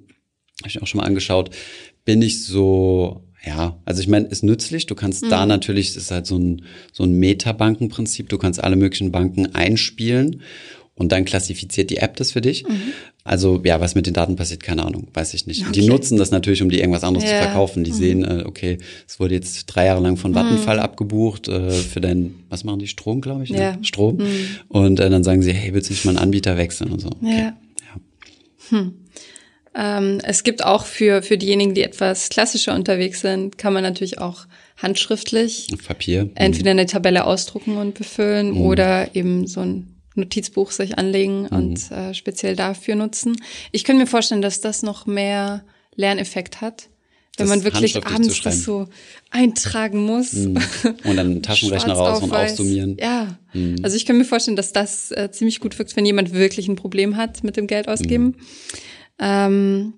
habe 0.62 0.68
ich 0.68 0.82
auch 0.82 0.88
schon 0.88 1.00
mal 1.00 1.08
angeschaut, 1.08 1.50
bin 2.06 2.22
ich 2.22 2.46
so 2.46 3.27
Ja, 3.48 3.78
also 3.86 4.02
ich 4.02 4.08
meine, 4.08 4.28
ist 4.28 4.44
nützlich. 4.44 4.86
Du 4.88 4.96
kannst 4.96 5.24
mhm. 5.24 5.30
da 5.30 5.46
natürlich, 5.46 5.90
es 5.90 5.98
ist 5.98 6.12
halt 6.12 6.26
so 6.26 6.38
ein, 6.38 6.64
so 6.92 7.04
ein 7.04 7.14
Metabankenprinzip, 7.14 8.28
du 8.30 8.38
kannst 8.38 8.62
alle 8.62 8.76
möglichen 8.76 9.12
Banken 9.12 9.56
einspielen 9.56 10.42
und 10.96 11.12
dann 11.12 11.26
klassifiziert 11.26 11.90
die 11.90 11.98
App 11.98 12.18
das 12.18 12.32
für 12.32 12.42
dich. 12.42 12.68
Mhm. 12.68 12.94
Also 13.24 13.62
ja, 13.64 13.80
was 13.80 13.96
mit 13.96 14.06
den 14.06 14.14
Daten 14.14 14.36
passiert, 14.36 14.64
keine 14.64 14.86
Ahnung, 14.86 15.08
weiß 15.14 15.34
ich 15.34 15.48
nicht. 15.48 15.62
Okay. 15.62 15.72
Die 15.72 15.88
nutzen 15.88 16.18
das 16.18 16.32
natürlich, 16.32 16.62
um 16.62 16.70
die 16.70 16.80
irgendwas 16.80 17.04
anderes 17.04 17.30
ja. 17.30 17.38
zu 17.38 17.44
verkaufen. 17.44 17.84
Die 17.84 17.92
mhm. 17.92 17.96
sehen, 17.96 18.24
äh, 18.24 18.44
okay, 18.46 18.80
es 19.08 19.20
wurde 19.20 19.36
jetzt 19.36 19.66
drei 19.68 19.86
Jahre 19.86 20.02
lang 20.02 20.18
von 20.18 20.34
Vattenfall 20.34 20.78
mhm. 20.78 20.84
abgebucht 20.84 21.48
äh, 21.48 21.72
für 21.72 22.02
dein, 22.02 22.36
was 22.50 22.64
machen 22.64 22.80
die, 22.80 22.88
Strom, 22.88 23.22
glaube 23.22 23.44
ich? 23.44 23.52
Ne? 23.52 23.60
Ja. 23.60 23.78
Strom. 23.82 24.18
Mhm. 24.18 24.48
Und 24.70 25.00
äh, 25.00 25.10
dann 25.10 25.24
sagen 25.24 25.42
sie, 25.42 25.54
hey, 25.54 25.74
willst 25.74 25.90
du 25.90 25.94
nicht 25.94 26.06
mal 26.06 26.12
einen 26.12 26.20
Anbieter 26.20 26.58
wechseln 26.58 26.92
und 26.92 27.00
so. 27.00 27.10
Okay. 27.10 27.38
Ja. 27.38 27.58
ja. 27.82 28.78
Hm. 28.78 28.94
Ähm, 29.78 30.20
es 30.24 30.44
gibt 30.44 30.66
auch 30.66 30.86
für, 30.88 31.22
für 31.22 31.38
diejenigen, 31.38 31.76
die 31.76 31.84
etwas 31.84 32.30
klassischer 32.30 32.74
unterwegs 32.74 33.22
sind, 33.22 33.60
kann 33.60 33.74
man 33.74 33.84
natürlich 33.84 34.18
auch 34.18 34.48
handschriftlich 34.78 35.68
Papier. 35.86 36.30
entweder 36.36 36.72
eine 36.72 36.88
Tabelle 36.88 37.26
ausdrucken 37.26 37.78
und 37.78 37.94
befüllen 37.94 38.54
mhm. 38.54 38.62
oder 38.62 39.16
eben 39.16 39.46
so 39.46 39.62
ein 39.62 39.96
Notizbuch 40.16 40.72
sich 40.72 40.98
anlegen 40.98 41.44
mhm. 41.44 41.48
und 41.50 41.92
äh, 41.92 42.14
speziell 42.16 42.56
dafür 42.56 42.96
nutzen. 42.96 43.38
Ich 43.72 43.84
könnte 43.84 44.02
mir 44.02 44.08
vorstellen, 44.08 44.42
dass 44.42 44.62
das 44.62 44.82
noch 44.82 45.06
mehr 45.06 45.64
Lerneffekt 45.96 46.60
hat, 46.62 46.90
wenn 47.38 47.48
das 47.48 47.56
man 47.56 47.64
wirklich 47.64 48.04
abends 48.04 48.42
das 48.42 48.64
so 48.64 48.88
eintragen 49.30 50.04
muss. 50.04 50.34
Mhm. 50.34 50.58
Und 51.04 51.18
dann 51.18 51.20
einen 51.20 51.44
Taschenrechner 51.44 51.94
raus 51.94 52.24
und 52.24 52.34
aufsummieren. 52.34 52.98
Ja, 53.00 53.38
mhm. 53.54 53.76
also 53.84 53.96
ich 53.96 54.08
kann 54.08 54.18
mir 54.18 54.26
vorstellen, 54.26 54.58
dass 54.58 54.74
das 54.74 55.12
äh, 55.12 55.30
ziemlich 55.32 55.60
gut 55.60 55.78
wirkt, 55.78 55.96
wenn 55.96 56.06
jemand 56.06 56.34
wirklich 56.34 56.68
ein 56.68 56.76
Problem 56.76 57.16
hat 57.16 57.44
mit 57.44 57.58
dem 57.58 57.68
Geld 57.68 57.88
ausgeben. 57.88 58.36
Ähm, 59.20 59.94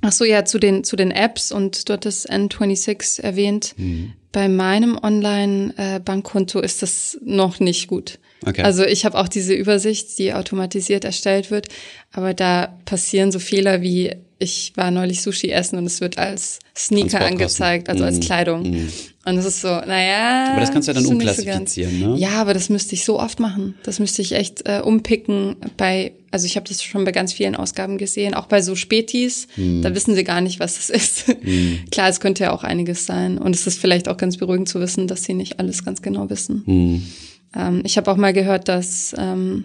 ach 0.00 0.12
so, 0.12 0.24
ja, 0.24 0.44
zu 0.44 0.58
den, 0.58 0.84
zu 0.84 0.96
den 0.96 1.10
Apps 1.10 1.52
und 1.52 1.88
dort 1.88 2.04
das 2.04 2.28
N26 2.28 3.22
erwähnt. 3.22 3.74
Mhm. 3.76 4.12
Bei 4.32 4.48
meinem 4.48 4.98
Online-Bankkonto 5.00 6.60
ist 6.60 6.82
das 6.82 7.18
noch 7.22 7.60
nicht 7.60 7.86
gut. 7.88 8.18
Okay. 8.44 8.62
Also 8.62 8.84
ich 8.84 9.04
habe 9.04 9.18
auch 9.18 9.28
diese 9.28 9.54
Übersicht, 9.54 10.18
die 10.18 10.32
automatisiert 10.32 11.04
erstellt 11.04 11.50
wird, 11.50 11.68
aber 12.12 12.34
da 12.34 12.78
passieren 12.84 13.30
so 13.30 13.38
Fehler 13.38 13.82
wie 13.82 14.16
ich 14.42 14.72
war 14.74 14.90
neulich 14.90 15.22
Sushi 15.22 15.50
essen 15.50 15.78
und 15.78 15.86
es 15.86 16.00
wird 16.00 16.18
als 16.18 16.58
Sneaker 16.76 17.24
angezeigt, 17.24 17.88
also 17.88 18.02
mm. 18.02 18.06
als 18.06 18.16
mhm. 18.16 18.20
Kleidung. 18.20 18.62
Mm. 18.70 18.88
Und 19.24 19.38
es 19.38 19.44
ist 19.44 19.60
so, 19.60 19.68
naja. 19.68 20.50
Aber 20.50 20.60
das 20.60 20.72
kannst 20.72 20.88
du 20.88 20.92
ja 20.92 21.00
dann 21.00 21.06
umklassifizieren, 21.06 22.00
so 22.00 22.08
ne? 22.08 22.18
Ja, 22.18 22.40
aber 22.40 22.54
das 22.54 22.68
müsste 22.68 22.94
ich 22.94 23.04
so 23.04 23.20
oft 23.20 23.38
machen. 23.38 23.76
Das 23.84 24.00
müsste 24.00 24.20
ich 24.20 24.32
echt 24.32 24.66
äh, 24.66 24.80
umpicken 24.80 25.56
bei, 25.76 26.12
also 26.32 26.46
ich 26.46 26.56
habe 26.56 26.68
das 26.68 26.82
schon 26.82 27.04
bei 27.04 27.12
ganz 27.12 27.32
vielen 27.32 27.54
Ausgaben 27.54 27.98
gesehen, 27.98 28.34
auch 28.34 28.46
bei 28.46 28.62
so 28.62 28.74
Spätis, 28.74 29.46
mm. 29.56 29.82
da 29.82 29.94
wissen 29.94 30.14
sie 30.16 30.24
gar 30.24 30.40
nicht, 30.40 30.58
was 30.58 30.74
das 30.74 30.90
ist. 30.90 31.28
Mhm. 31.42 31.80
Klar, 31.90 32.08
es 32.08 32.20
könnte 32.20 32.44
ja 32.44 32.52
auch 32.52 32.64
einiges 32.64 33.06
sein. 33.06 33.38
Und 33.38 33.54
es 33.54 33.66
ist 33.66 33.78
vielleicht 33.78 34.08
auch 34.08 34.16
ganz 34.16 34.36
beruhigend 34.36 34.68
zu 34.68 34.80
wissen, 34.80 35.06
dass 35.06 35.24
sie 35.24 35.34
nicht 35.34 35.60
alles 35.60 35.84
ganz 35.84 36.02
genau 36.02 36.28
wissen. 36.30 36.62
Mhm. 36.66 37.06
Ähm, 37.56 37.82
ich 37.84 37.96
habe 37.96 38.10
auch 38.10 38.16
mal 38.16 38.32
gehört, 38.32 38.68
dass 38.68 39.14
ähm, 39.18 39.64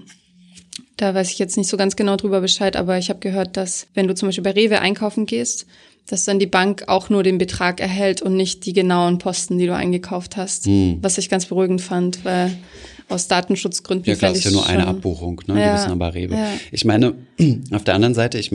da 0.97 1.13
weiß 1.13 1.31
ich 1.31 1.39
jetzt 1.39 1.57
nicht 1.57 1.69
so 1.69 1.77
ganz 1.77 1.95
genau 1.95 2.15
drüber 2.15 2.41
Bescheid, 2.41 2.75
aber 2.75 2.97
ich 2.97 3.09
habe 3.09 3.19
gehört, 3.19 3.55
dass 3.55 3.87
wenn 3.93 4.07
du 4.07 4.15
zum 4.15 4.27
Beispiel 4.27 4.43
bei 4.43 4.51
Rewe 4.51 4.79
einkaufen 4.79 5.25
gehst, 5.25 5.67
dass 6.07 6.23
dann 6.23 6.39
die 6.39 6.47
Bank 6.47 6.85
auch 6.87 7.09
nur 7.09 7.23
den 7.23 7.37
Betrag 7.37 7.79
erhält 7.79 8.21
und 8.21 8.35
nicht 8.35 8.65
die 8.65 8.73
genauen 8.73 9.17
Posten, 9.17 9.57
die 9.57 9.67
du 9.67 9.75
eingekauft 9.75 10.37
hast. 10.37 10.65
Hm. 10.65 10.99
Was 11.01 11.17
ich 11.17 11.29
ganz 11.29 11.45
beruhigend 11.45 11.81
fand, 11.81 12.23
weil 12.23 12.57
aus 13.09 13.27
Datenschutzgründen. 13.27 14.05
Ja 14.05 14.15
klar, 14.15 14.33
ist 14.33 14.43
ja 14.43 14.51
nur 14.51 14.67
eine 14.67 14.85
Abbuchung, 14.85 15.41
ne? 15.47 15.59
Ja, 15.59 15.85
die 15.85 15.91
aber 15.91 16.13
Rewe. 16.13 16.33
Ja. 16.33 16.47
Ich 16.71 16.83
meine, 16.83 17.15
auf 17.71 17.83
der 17.83 17.95
anderen 17.95 18.13
Seite, 18.13 18.37
ich, 18.37 18.51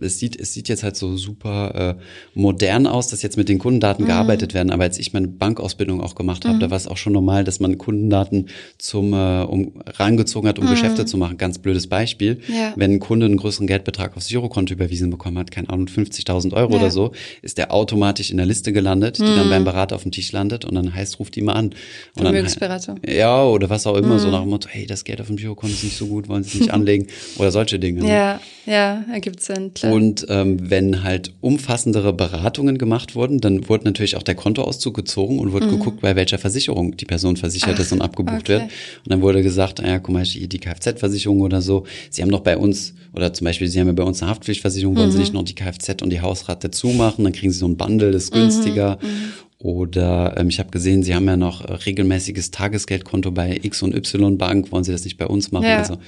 es 0.00 0.18
sieht, 0.18 0.38
es 0.40 0.52
sieht 0.52 0.68
jetzt 0.68 0.82
halt 0.82 0.96
so 0.96 1.16
super 1.16 1.96
äh, 1.98 2.02
modern 2.34 2.88
aus, 2.88 3.08
dass 3.08 3.22
jetzt 3.22 3.36
mit 3.36 3.48
den 3.48 3.58
Kundendaten 3.58 4.04
mhm. 4.04 4.08
gearbeitet 4.08 4.54
werden. 4.54 4.70
Aber 4.70 4.82
als 4.82 4.98
ich 4.98 5.12
meine 5.12 5.28
Bankausbildung 5.28 6.00
auch 6.00 6.16
gemacht 6.16 6.44
habe, 6.44 6.56
mhm. 6.56 6.60
da 6.60 6.70
war 6.70 6.76
es 6.76 6.88
auch 6.88 6.96
schon 6.96 7.12
normal, 7.12 7.44
dass 7.44 7.60
man 7.60 7.78
Kundendaten 7.78 8.48
zum 8.78 9.12
äh, 9.12 9.42
um 9.42 9.72
rangezogen 9.86 10.48
hat, 10.48 10.58
um 10.58 10.66
mhm. 10.66 10.70
Geschäfte 10.70 11.06
zu 11.06 11.16
machen. 11.16 11.36
Ganz 11.36 11.58
blödes 11.58 11.86
Beispiel. 11.86 12.40
Ja. 12.48 12.72
Wenn 12.74 12.94
ein 12.94 13.00
Kunde 13.00 13.26
einen 13.26 13.36
größeren 13.36 13.68
Geldbetrag 13.68 14.16
aufs 14.16 14.28
Girokonto 14.28 14.74
überwiesen 14.74 15.10
bekommen 15.10 15.38
hat, 15.38 15.52
keine 15.52 15.70
Ahnung, 15.70 15.86
50.000 15.86 16.52
Euro 16.54 16.74
oder 16.74 16.90
so, 16.92 17.12
ist 17.42 17.58
der 17.58 17.72
automatisch 17.72 18.30
in 18.30 18.36
der 18.36 18.46
Liste 18.46 18.72
gelandet, 18.72 19.18
die 19.18 19.22
dann 19.22 19.46
mhm. 19.46 19.50
beim 19.50 19.64
Berater 19.64 19.96
auf 19.96 20.02
dem 20.02 20.12
Tisch 20.12 20.30
landet 20.32 20.64
und 20.64 20.74
dann 20.74 20.94
heißt, 20.94 21.18
ruft 21.18 21.34
die 21.34 21.42
mal 21.42 21.54
an. 21.54 21.74
Und 22.16 22.22
Vermögensberater. 22.22 22.94
Ja, 23.06 23.42
oder 23.44 23.68
was 23.68 23.86
auch 23.86 23.96
immer 23.96 24.14
mhm. 24.14 24.18
so 24.20 24.30
nach 24.30 24.42
dem 24.42 24.50
Motto, 24.50 24.68
hey, 24.70 24.86
das 24.86 25.04
Geld 25.04 25.20
auf 25.20 25.26
dem 25.26 25.36
Girokonto 25.36 25.74
ist 25.74 25.84
nicht 25.84 25.96
so 25.96 26.06
gut, 26.06 26.28
wollen 26.28 26.44
Sie 26.44 26.50
es 26.50 26.60
nicht 26.60 26.70
anlegen 26.72 27.08
oder 27.38 27.50
solche 27.50 27.78
Dinge. 27.78 28.02
Ne? 28.02 28.08
Ja, 28.64 29.04
ergibt 29.12 29.40
Sinn. 29.40 29.74
Klar. 29.74 29.92
Und 29.92 30.26
ähm, 30.28 30.70
wenn 30.70 31.02
halt 31.02 31.32
umfassendere 31.40 32.12
Beratungen 32.12 32.78
gemacht 32.78 33.14
wurden, 33.14 33.40
dann 33.40 33.68
wurde 33.68 33.84
natürlich 33.84 34.16
auch 34.16 34.22
der 34.22 34.36
Kontoauszug 34.36 34.94
gezogen 34.94 35.40
und 35.40 35.52
wurde 35.52 35.66
mhm. 35.66 35.78
geguckt, 35.78 36.00
bei 36.00 36.14
welcher 36.14 36.38
Versicherung 36.38 36.96
die 36.96 37.04
Person 37.04 37.36
versichert 37.36 37.74
Ach, 37.76 37.80
ist 37.80 37.92
und 37.92 38.02
abgebucht 38.02 38.42
okay. 38.42 38.48
wird. 38.48 38.62
Und 38.62 38.70
dann 39.06 39.20
wurde 39.20 39.42
gesagt, 39.42 39.80
naja, 39.80 39.98
guck 39.98 40.14
mal, 40.14 40.22
die 40.22 40.58
Kfz-Versicherung 40.58 41.40
oder 41.40 41.60
so, 41.60 41.84
Sie 42.10 42.22
haben 42.22 42.30
doch 42.30 42.40
bei 42.40 42.56
uns, 42.56 42.94
oder 43.12 43.32
zum 43.32 43.46
Beispiel, 43.46 43.66
Sie 43.66 43.80
haben 43.80 43.88
ja 43.88 43.92
bei 43.94 44.04
uns 44.04 44.22
eine 44.22 44.30
Haftpflichtversicherung, 44.30 44.96
wollen 44.96 45.08
mhm. 45.08 45.12
Sie 45.12 45.18
nicht 45.18 45.34
noch 45.34 45.44
die 45.44 45.54
Kfz 45.54 46.02
und 46.02 46.10
die 46.10 46.20
Hausrat 46.20 46.62
dazu 46.62 46.88
machen, 46.88 47.24
dann 47.24 47.32
kriegen 47.32 47.52
Sie 47.52 47.58
so 47.58 47.66
ein 47.66 47.76
Bundle, 47.76 48.12
das 48.12 48.24
ist 48.24 48.32
günstiger. 48.32 48.98
Mhm. 49.02 49.32
Oder 49.62 50.34
ähm, 50.38 50.48
ich 50.48 50.58
habe 50.58 50.70
gesehen, 50.70 51.04
Sie 51.04 51.14
haben 51.14 51.26
ja 51.26 51.36
noch 51.36 51.64
äh, 51.64 51.72
regelmäßiges 51.72 52.50
Tagesgeldkonto 52.50 53.30
bei 53.30 53.60
X 53.62 53.82
und 53.82 53.94
Y 53.94 54.36
Bank. 54.36 54.72
Wollen 54.72 54.82
Sie 54.82 54.90
das 54.90 55.04
nicht 55.04 55.18
bei 55.18 55.26
uns 55.26 55.52
machen? 55.52 55.66
Ja. 55.66 55.78
Also 55.78 55.98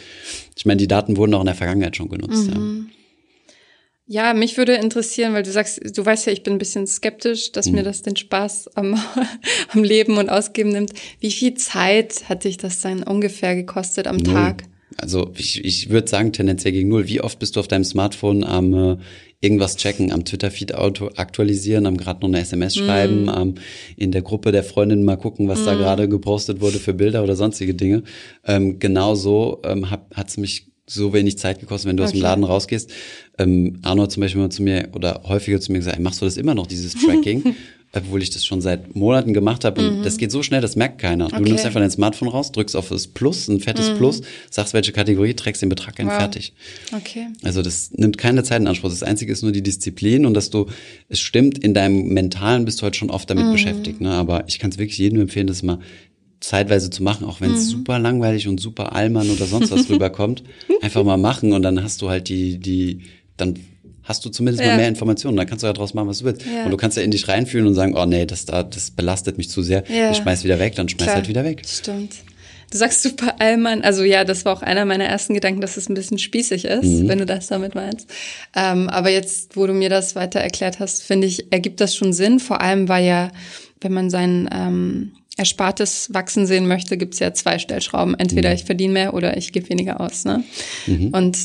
ich 0.57 0.67
meine, 0.67 0.79
die 0.79 0.89
Daten 0.89 1.17
wurden 1.17 1.35
auch 1.35 1.41
in 1.41 1.47
der 1.47 1.55
Vergangenheit 1.55 1.95
schon 1.95 2.09
genutzt. 2.09 2.51
Mhm. 2.51 2.91
Ja. 4.09 4.31
ja. 4.31 4.35
mich 4.35 4.57
würde 4.57 4.75
interessieren, 4.75 5.35
weil 5.35 5.45
du 5.45 5.53
sagst, 5.53 5.81
du 5.97 6.05
weißt 6.05 6.27
ja, 6.27 6.33
ich 6.33 6.43
bin 6.43 6.55
ein 6.55 6.59
bisschen 6.59 6.89
skeptisch, 6.89 7.53
dass 7.53 7.67
mhm. 7.67 7.77
mir 7.77 7.83
das 7.85 8.03
den 8.03 8.17
Spaß 8.17 8.77
am, 8.77 9.01
am 9.69 9.85
Leben 9.85 10.19
und 10.19 10.31
Ausgeben 10.31 10.71
nimmt. 10.71 10.93
Wie 11.21 11.31
viel 11.31 11.55
Zeit 11.55 12.29
hat 12.29 12.43
dich 12.43 12.57
das 12.57 12.81
dann 12.81 13.05
ungefähr 13.05 13.55
gekostet 13.55 14.09
am 14.09 14.17
Null. 14.17 14.35
Tag? 14.35 14.65
Also 14.99 15.33
ich, 15.37 15.65
ich 15.65 15.91
würde 15.91 16.09
sagen 16.09 16.33
tendenziell 16.33 16.73
gegen 16.73 16.89
null. 16.89 17.09
Wie 17.09 17.21
oft 17.21 17.39
bist 17.39 17.57
du 17.57 17.61
auf 17.61 17.69
deinem 17.69 17.85
Smartphone 17.85 18.45
am 18.45 18.75
äh, 18.75 18.97
irgendwas 19.41 19.77
checken, 19.77 20.13
am 20.13 20.25
Twitter-Feed 20.25 20.75
aktualisieren, 20.75 21.87
am 21.87 21.97
gerade 21.97 22.21
noch 22.21 22.29
eine 22.29 22.41
SMS 22.41 22.77
schreiben, 22.77 23.25
mm. 23.25 23.29
am 23.29 23.55
in 23.97 24.11
der 24.11 24.23
Gruppe 24.23 24.53
der 24.53 24.65
Freundin 24.65 25.05
mal 25.05 25.17
gucken, 25.17 25.49
was 25.49 25.61
mm. 25.61 25.67
da 25.67 25.75
gerade 25.75 26.09
gepostet 26.09 26.61
wurde 26.61 26.79
für 26.79 26.95
Bilder 26.95 27.23
oder 27.23 27.37
sonstige 27.37 27.75
Dinge. 27.75 28.05
Ähm, 28.47 28.79
genau 28.79 29.15
so 29.15 29.61
ähm, 29.65 29.91
hat 29.91 30.29
es 30.29 30.39
mich 30.39 30.69
so 30.87 31.13
wenig 31.13 31.39
Zeit 31.39 31.61
gekostet, 31.61 31.89
wenn 31.89 31.97
du 31.97 32.03
okay. 32.03 32.09
aus 32.09 32.13
dem 32.13 32.23
Laden 32.23 32.45
rausgehst. 32.45 32.91
Ähm, 33.39 33.79
Arno 33.83 34.07
zum 34.07 34.21
Beispiel 34.21 34.41
mal 34.41 34.51
zu 34.51 34.63
mir 34.63 34.89
oder 34.95 35.23
häufiger 35.25 35.61
zu 35.61 35.73
mir 35.73 35.79
gesagt, 35.79 35.99
machst 35.99 36.21
du 36.21 36.25
das 36.27 36.37
immer 36.37 36.55
noch, 36.55 36.67
dieses 36.67 36.95
Tracking? 36.95 37.55
obwohl 37.95 38.23
ich 38.23 38.31
das 38.31 38.45
schon 38.45 38.61
seit 38.61 38.95
Monaten 38.95 39.33
gemacht 39.33 39.65
habe. 39.65 39.81
Und 39.81 39.99
mhm. 39.99 40.03
das 40.03 40.17
geht 40.17 40.31
so 40.31 40.43
schnell, 40.43 40.61
das 40.61 40.77
merkt 40.77 40.99
keiner. 40.99 41.29
Du 41.29 41.37
okay. 41.37 41.45
nimmst 41.45 41.65
einfach 41.65 41.81
dein 41.81 41.91
Smartphone 41.91 42.29
raus, 42.29 42.53
drückst 42.53 42.77
auf 42.77 42.89
das 42.89 43.07
Plus, 43.07 43.49
ein 43.49 43.61
fettes 43.61 43.91
mhm. 43.91 43.97
Plus, 43.97 44.23
sagst, 44.51 44.75
welche 44.75 44.93
Kategorie, 44.93 45.35
trägst 45.35 45.63
den 45.63 45.69
Betrag 45.69 46.01
ein, 46.01 46.07
wow. 46.07 46.15
fertig. 46.15 46.53
Okay. 46.93 47.29
Also 47.43 47.63
das 47.63 47.93
nimmt 47.93 48.19
keine 48.19 48.43
Zeit 48.43 48.61
in 48.61 48.67
Anspruch. 48.67 48.91
Das 48.91 49.03
Einzige 49.03 49.33
ist 49.33 49.43
nur 49.43 49.53
die 49.53 49.63
Disziplin 49.63 50.27
und 50.27 50.35
dass 50.35 50.51
du, 50.51 50.67
es 51.09 51.21
stimmt, 51.21 51.59
in 51.59 51.75
deinem 51.75 52.09
Mentalen 52.09 52.65
bist 52.65 52.81
du 52.81 52.85
halt 52.85 52.97
schon 52.97 53.11
oft 53.11 53.29
damit 53.31 53.47
mhm. 53.47 53.53
beschäftigt. 53.53 54.01
Ne? 54.01 54.11
Aber 54.11 54.45
ich 54.49 54.59
kann 54.59 54.71
es 54.71 54.79
wirklich 54.79 54.99
jedem 54.99 55.21
empfehlen, 55.21 55.47
das 55.47 55.63
mal 55.63 55.79
zeitweise 56.41 56.91
zu 56.91 57.03
machen, 57.03 57.27
auch 57.27 57.41
wenn 57.41 57.53
es 57.53 57.67
mhm. 57.67 57.71
super 57.71 57.99
langweilig 57.99 58.49
und 58.49 58.61
super 58.61 58.95
allmann 58.95 59.31
oder 59.31 59.47
sonst 59.47 59.71
was 59.71 59.89
rüberkommt. 59.91 60.43
Einfach 60.83 61.05
mal 61.05 61.17
machen 61.17 61.53
und 61.53 61.63
dann 61.63 61.83
hast 61.83 62.03
du 62.03 62.11
halt 62.11 62.29
die, 62.29 62.59
die, 62.59 63.01
dann 63.37 63.59
hast 64.05 64.25
du 64.25 64.31
zumindest 64.31 64.63
ja. 64.63 64.71
mal 64.71 64.77
mehr 64.79 64.89
Informationen. 64.89 65.37
Dann 65.37 65.47
kannst 65.47 65.63
du 65.63 65.67
ja 65.67 65.73
daraus 65.73 65.95
machen, 65.95 66.09
was 66.09 66.19
du 66.21 66.27
willst. 66.27 66.43
Ja. 66.47 66.65
Und 66.65 66.71
du 66.71 66.77
kannst 66.77 66.97
ja 66.97 67.03
in 67.03 67.11
dich 67.11 67.27
reinfühlen 67.29 67.67
und 67.67 67.75
sagen, 67.75 67.97
oh 67.97 68.05
nee, 68.05 68.27
das 68.27 68.45
da, 68.45 68.63
das 68.63 68.91
belastet 68.91 69.39
mich 69.39 69.51
zu 69.51 69.63
sehr. 69.63 69.85
Ja. 69.89 70.11
Ich 70.11 70.19
schmeiß 70.19 70.45
wieder 70.45 70.59
weg, 70.59 70.75
dann 70.77 70.89
schmeiß 70.89 71.05
Klar. 71.05 71.17
halt 71.17 71.29
wieder 71.29 71.45
weg. 71.45 71.63
Stimmt. 71.67 72.15
Du 72.71 72.79
sagst 72.79 73.03
super 73.03 73.37
Allmann, 73.39 73.83
also 73.83 74.03
ja, 74.03 74.25
das 74.25 74.45
war 74.45 74.53
auch 74.53 74.63
einer 74.63 74.85
meiner 74.85 75.05
ersten 75.05 75.35
Gedanken, 75.35 75.61
dass 75.61 75.77
es 75.77 75.89
ein 75.89 75.95
bisschen 75.95 76.19
spießig 76.19 76.65
ist, 76.65 76.85
mhm. 76.85 77.09
wenn 77.09 77.19
du 77.19 77.27
das 77.27 77.47
damit 77.47 77.75
meinst. 77.75 78.11
Ähm, 78.57 78.89
aber 78.89 79.11
jetzt, 79.11 79.57
wo 79.57 79.67
du 79.67 79.73
mir 79.73 79.89
das 79.89 80.17
weiter 80.17 80.41
erklärt 80.41 80.81
hast, 80.81 81.03
finde 81.03 81.27
ich, 81.27 81.53
ergibt 81.53 81.81
das 81.81 81.95
schon 81.95 82.13
Sinn. 82.13 82.41
Vor 82.41 82.61
allem, 82.61 82.89
weil 82.89 83.07
ja, 83.07 83.31
wenn 83.81 83.93
man 83.93 84.11
sein 84.11 84.49
ähm, 84.53 85.13
Erspartes 85.37 86.13
wachsen 86.13 86.47
sehen 86.47 86.67
möchte, 86.67 86.97
gibt's 86.97 87.19
ja 87.19 87.33
zwei 87.33 87.59
Stellschrauben. 87.59 88.19
Entweder 88.19 88.49
mhm. 88.51 88.55
ich 88.57 88.65
verdiene 88.65 88.93
mehr 88.93 89.15
oder 89.15 89.37
ich 89.37 89.53
gebe 89.53 89.69
weniger 89.69 90.01
aus. 90.01 90.25
Ne? 90.25 90.43
Mhm. 90.87 91.09
Und 91.09 91.39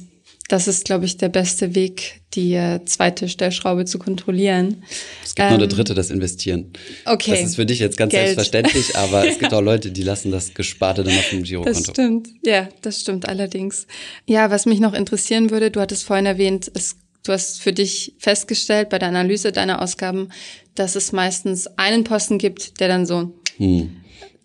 das 0.50 0.68
ist, 0.68 0.84
glaube 0.84 1.06
ich, 1.06 1.16
der 1.18 1.30
beste 1.30 1.76
Weg, 1.76 2.22
die 2.34 2.56
äh, 2.56 2.84
zweite 2.86 3.30
Stellschraube 3.30 3.86
zu 3.86 4.00
kontrollieren. 4.00 4.84
Es 5.24 5.36
gibt 5.36 5.46
ähm, 5.46 5.54
noch 5.54 5.60
eine 5.60 5.68
dritte, 5.68 5.94
das 5.94 6.10
Investieren. 6.10 6.74
Okay. 7.06 7.32
Das 7.32 7.42
ist 7.42 7.56
für 7.56 7.68
dich 7.68 7.78
jetzt 7.80 7.98
ganz 7.98 8.12
Geld. 8.12 8.36
selbstverständlich, 8.36 8.96
aber 8.98 9.24
ja. 9.24 9.32
es 9.32 9.40
gibt 9.40 9.54
auch 9.54 9.62
Leute, 9.62 9.92
die 9.92 10.02
lassen 10.02 10.32
das 10.32 10.56
Gesparte 10.56 11.04
dann 11.04 11.16
auf 11.16 11.30
dem 11.30 11.44
Girokonto. 11.44 11.80
Das 11.80 11.88
stimmt, 11.88 12.30
ja, 12.44 12.68
das 12.82 13.00
stimmt 13.00 13.30
allerdings. 13.30 13.86
Ja, 14.26 14.50
was 14.50 14.66
mich 14.66 14.80
noch 14.80 14.94
interessieren 14.94 15.52
würde, 15.52 15.70
du 15.70 15.80
hattest 15.80 16.04
vorhin 16.04 16.26
erwähnt, 16.26 16.70
es, 16.74 16.96
du 17.24 17.32
hast 17.32 17.62
für 17.62 17.72
dich 17.72 18.16
festgestellt 18.18 18.90
bei 18.90 18.98
der 18.98 19.10
Analyse 19.10 19.52
deiner 19.52 19.84
Ausgaben, 19.84 20.30
dass 20.74 20.96
es 20.96 21.12
meistens 21.12 21.68
einen 21.78 22.04
Posten 22.04 22.40
gibt, 22.40 22.80
der 22.80 22.88
dann 22.88 23.06
so 23.06 23.34
hm 23.58 23.99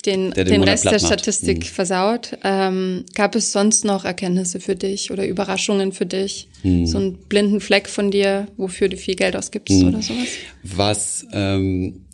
den, 0.07 0.31
den, 0.33 0.47
den 0.47 0.63
Rest 0.63 0.85
der 0.85 0.99
Statistik 0.99 1.59
mhm. 1.59 1.63
versaut. 1.63 2.39
Ähm, 2.45 3.05
gab 3.15 3.35
es 3.35 3.53
sonst 3.53 3.85
noch 3.85 4.05
Erkenntnisse 4.05 4.61
für 4.61 4.77
dich 4.77 5.11
oder 5.11 5.27
Überraschungen 5.27 5.93
für 5.93 6.07
dich? 6.07 6.49
Mhm. 6.63 6.87
So 6.87 6.99
einen 6.99 7.19
blinden 7.29 7.61
Fleck 7.61 7.89
von 7.89 8.11
dir, 8.11 8.47
wofür 8.57 8.89
du 8.89 8.97
viel 8.97 9.15
Geld 9.15 9.37
ausgibst 9.37 9.83
mhm. 9.83 9.89
oder 9.89 10.03
sowas? 10.03 10.29
Was, 10.63 11.27
ähm, 11.33 12.05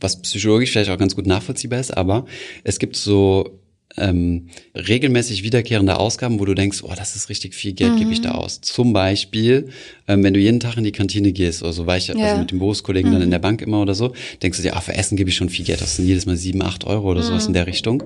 was 0.00 0.20
psychologisch 0.22 0.72
vielleicht 0.72 0.90
auch 0.90 0.98
ganz 0.98 1.14
gut 1.14 1.26
nachvollziehbar 1.26 1.80
ist, 1.80 1.96
aber 1.96 2.26
es 2.64 2.78
gibt 2.78 2.96
so 2.96 3.60
ähm, 3.96 4.48
regelmäßig 4.74 5.42
wiederkehrende 5.42 5.98
Ausgaben, 5.98 6.38
wo 6.38 6.44
du 6.44 6.54
denkst, 6.54 6.82
oh, 6.82 6.92
das 6.96 7.16
ist 7.16 7.28
richtig 7.28 7.54
viel 7.54 7.72
Geld, 7.72 7.94
mhm. 7.94 7.98
gebe 7.98 8.12
ich 8.12 8.20
da 8.20 8.32
aus. 8.32 8.60
Zum 8.60 8.92
Beispiel, 8.92 9.70
ähm, 10.06 10.22
wenn 10.22 10.34
du 10.34 10.40
jeden 10.40 10.60
Tag 10.60 10.76
in 10.76 10.84
die 10.84 10.92
Kantine 10.92 11.32
gehst, 11.32 11.62
oder 11.62 11.72
so 11.72 11.86
war 11.86 11.96
ich 11.96 12.08
ja. 12.08 12.14
also 12.14 12.40
mit 12.40 12.50
den 12.50 12.58
Berufskollegen 12.58 13.10
mhm. 13.10 13.14
dann 13.14 13.22
in 13.22 13.30
der 13.30 13.38
Bank 13.38 13.62
immer 13.62 13.80
oder 13.80 13.94
so, 13.94 14.12
denkst 14.42 14.58
du 14.58 14.62
dir, 14.62 14.76
ah, 14.76 14.80
für 14.80 14.94
Essen 14.94 15.16
gebe 15.16 15.30
ich 15.30 15.36
schon 15.36 15.48
viel 15.48 15.64
Geld, 15.64 15.80
das 15.80 15.96
sind 15.96 16.06
jedes 16.06 16.26
Mal 16.26 16.36
sieben, 16.36 16.62
acht 16.62 16.84
Euro 16.84 17.10
oder 17.10 17.22
mhm. 17.22 17.26
sowas 17.26 17.46
in 17.46 17.54
der 17.54 17.66
Richtung. 17.66 18.04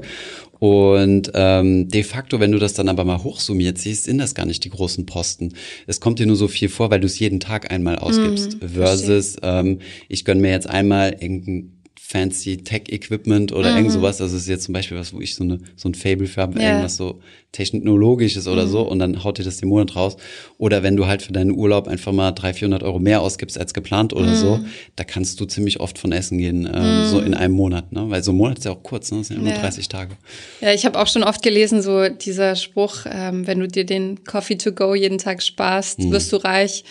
Und 0.60 1.32
ähm, 1.34 1.88
de 1.88 2.02
facto, 2.02 2.38
wenn 2.38 2.52
du 2.52 2.58
das 2.58 2.74
dann 2.74 2.90
aber 2.90 3.04
mal 3.04 3.24
hochsummiert 3.24 3.78
siehst, 3.78 4.04
sind 4.04 4.18
das 4.18 4.34
gar 4.34 4.44
nicht 4.44 4.62
die 4.62 4.70
großen 4.70 5.06
Posten. 5.06 5.54
Es 5.86 6.00
kommt 6.00 6.18
dir 6.18 6.26
nur 6.26 6.36
so 6.36 6.48
viel 6.48 6.68
vor, 6.68 6.90
weil 6.90 7.00
du 7.00 7.06
es 7.06 7.18
jeden 7.18 7.40
Tag 7.40 7.72
einmal 7.72 7.96
ausgibst. 7.96 8.62
Mhm, 8.62 8.68
versus, 8.68 9.36
ähm, 9.42 9.78
ich 10.08 10.26
gönn 10.26 10.40
mir 10.40 10.50
jetzt 10.50 10.68
einmal 10.68 11.16
irgendein 11.18 11.79
fancy 12.10 12.56
Tech-Equipment 12.56 13.52
oder 13.52 13.70
mhm. 13.70 13.76
irgend 13.76 13.92
sowas. 13.92 14.16
Das 14.16 14.32
ist 14.32 14.48
jetzt 14.48 14.64
zum 14.64 14.72
Beispiel 14.72 14.98
was, 14.98 15.14
wo 15.14 15.20
ich 15.20 15.36
so, 15.36 15.44
eine, 15.44 15.60
so 15.76 15.88
ein 15.88 15.94
Fable 15.94 16.26
für 16.26 16.42
habe, 16.42 16.58
ja. 16.58 16.70
irgendwas 16.70 16.96
so 16.96 17.20
technologisches 17.52 18.48
oder 18.48 18.66
mhm. 18.66 18.70
so 18.70 18.82
und 18.82 18.98
dann 18.98 19.22
haut 19.22 19.38
dir 19.38 19.44
das 19.44 19.58
den 19.58 19.68
Monat 19.68 19.94
raus. 19.94 20.16
Oder 20.58 20.82
wenn 20.82 20.96
du 20.96 21.06
halt 21.06 21.22
für 21.22 21.32
deinen 21.32 21.52
Urlaub 21.52 21.86
einfach 21.86 22.10
mal 22.10 22.32
300, 22.32 22.56
400 22.56 22.82
Euro 22.82 22.98
mehr 22.98 23.20
ausgibst 23.20 23.56
als 23.56 23.74
geplant 23.74 24.12
oder 24.12 24.30
mhm. 24.30 24.36
so, 24.36 24.60
da 24.96 25.04
kannst 25.04 25.40
du 25.40 25.44
ziemlich 25.44 25.78
oft 25.78 25.98
von 25.98 26.10
essen 26.10 26.38
gehen, 26.38 26.68
ähm, 26.72 27.06
so 27.06 27.20
in 27.20 27.32
einem 27.32 27.54
Monat. 27.54 27.92
Ne? 27.92 28.10
Weil 28.10 28.24
so 28.24 28.32
ein 28.32 28.36
Monat 28.36 28.58
ist 28.58 28.64
ja 28.64 28.72
auch 28.72 28.82
kurz, 28.82 29.12
ne? 29.12 29.18
das 29.18 29.28
sind 29.28 29.36
ja 29.36 29.42
nur 29.44 29.52
ja. 29.52 29.60
30 29.60 29.88
Tage. 29.88 30.16
Ja, 30.60 30.74
ich 30.74 30.84
habe 30.86 30.98
auch 30.98 31.06
schon 31.06 31.22
oft 31.22 31.42
gelesen, 31.44 31.80
so 31.80 32.08
dieser 32.08 32.56
Spruch, 32.56 33.06
ähm, 33.06 33.46
wenn 33.46 33.60
du 33.60 33.68
dir 33.68 33.86
den 33.86 34.24
Coffee 34.24 34.56
to 34.56 34.72
go 34.72 34.96
jeden 34.96 35.18
Tag 35.18 35.44
sparst, 35.44 36.00
mhm. 36.00 36.10
wirst 36.10 36.32
du 36.32 36.38
reich 36.38 36.82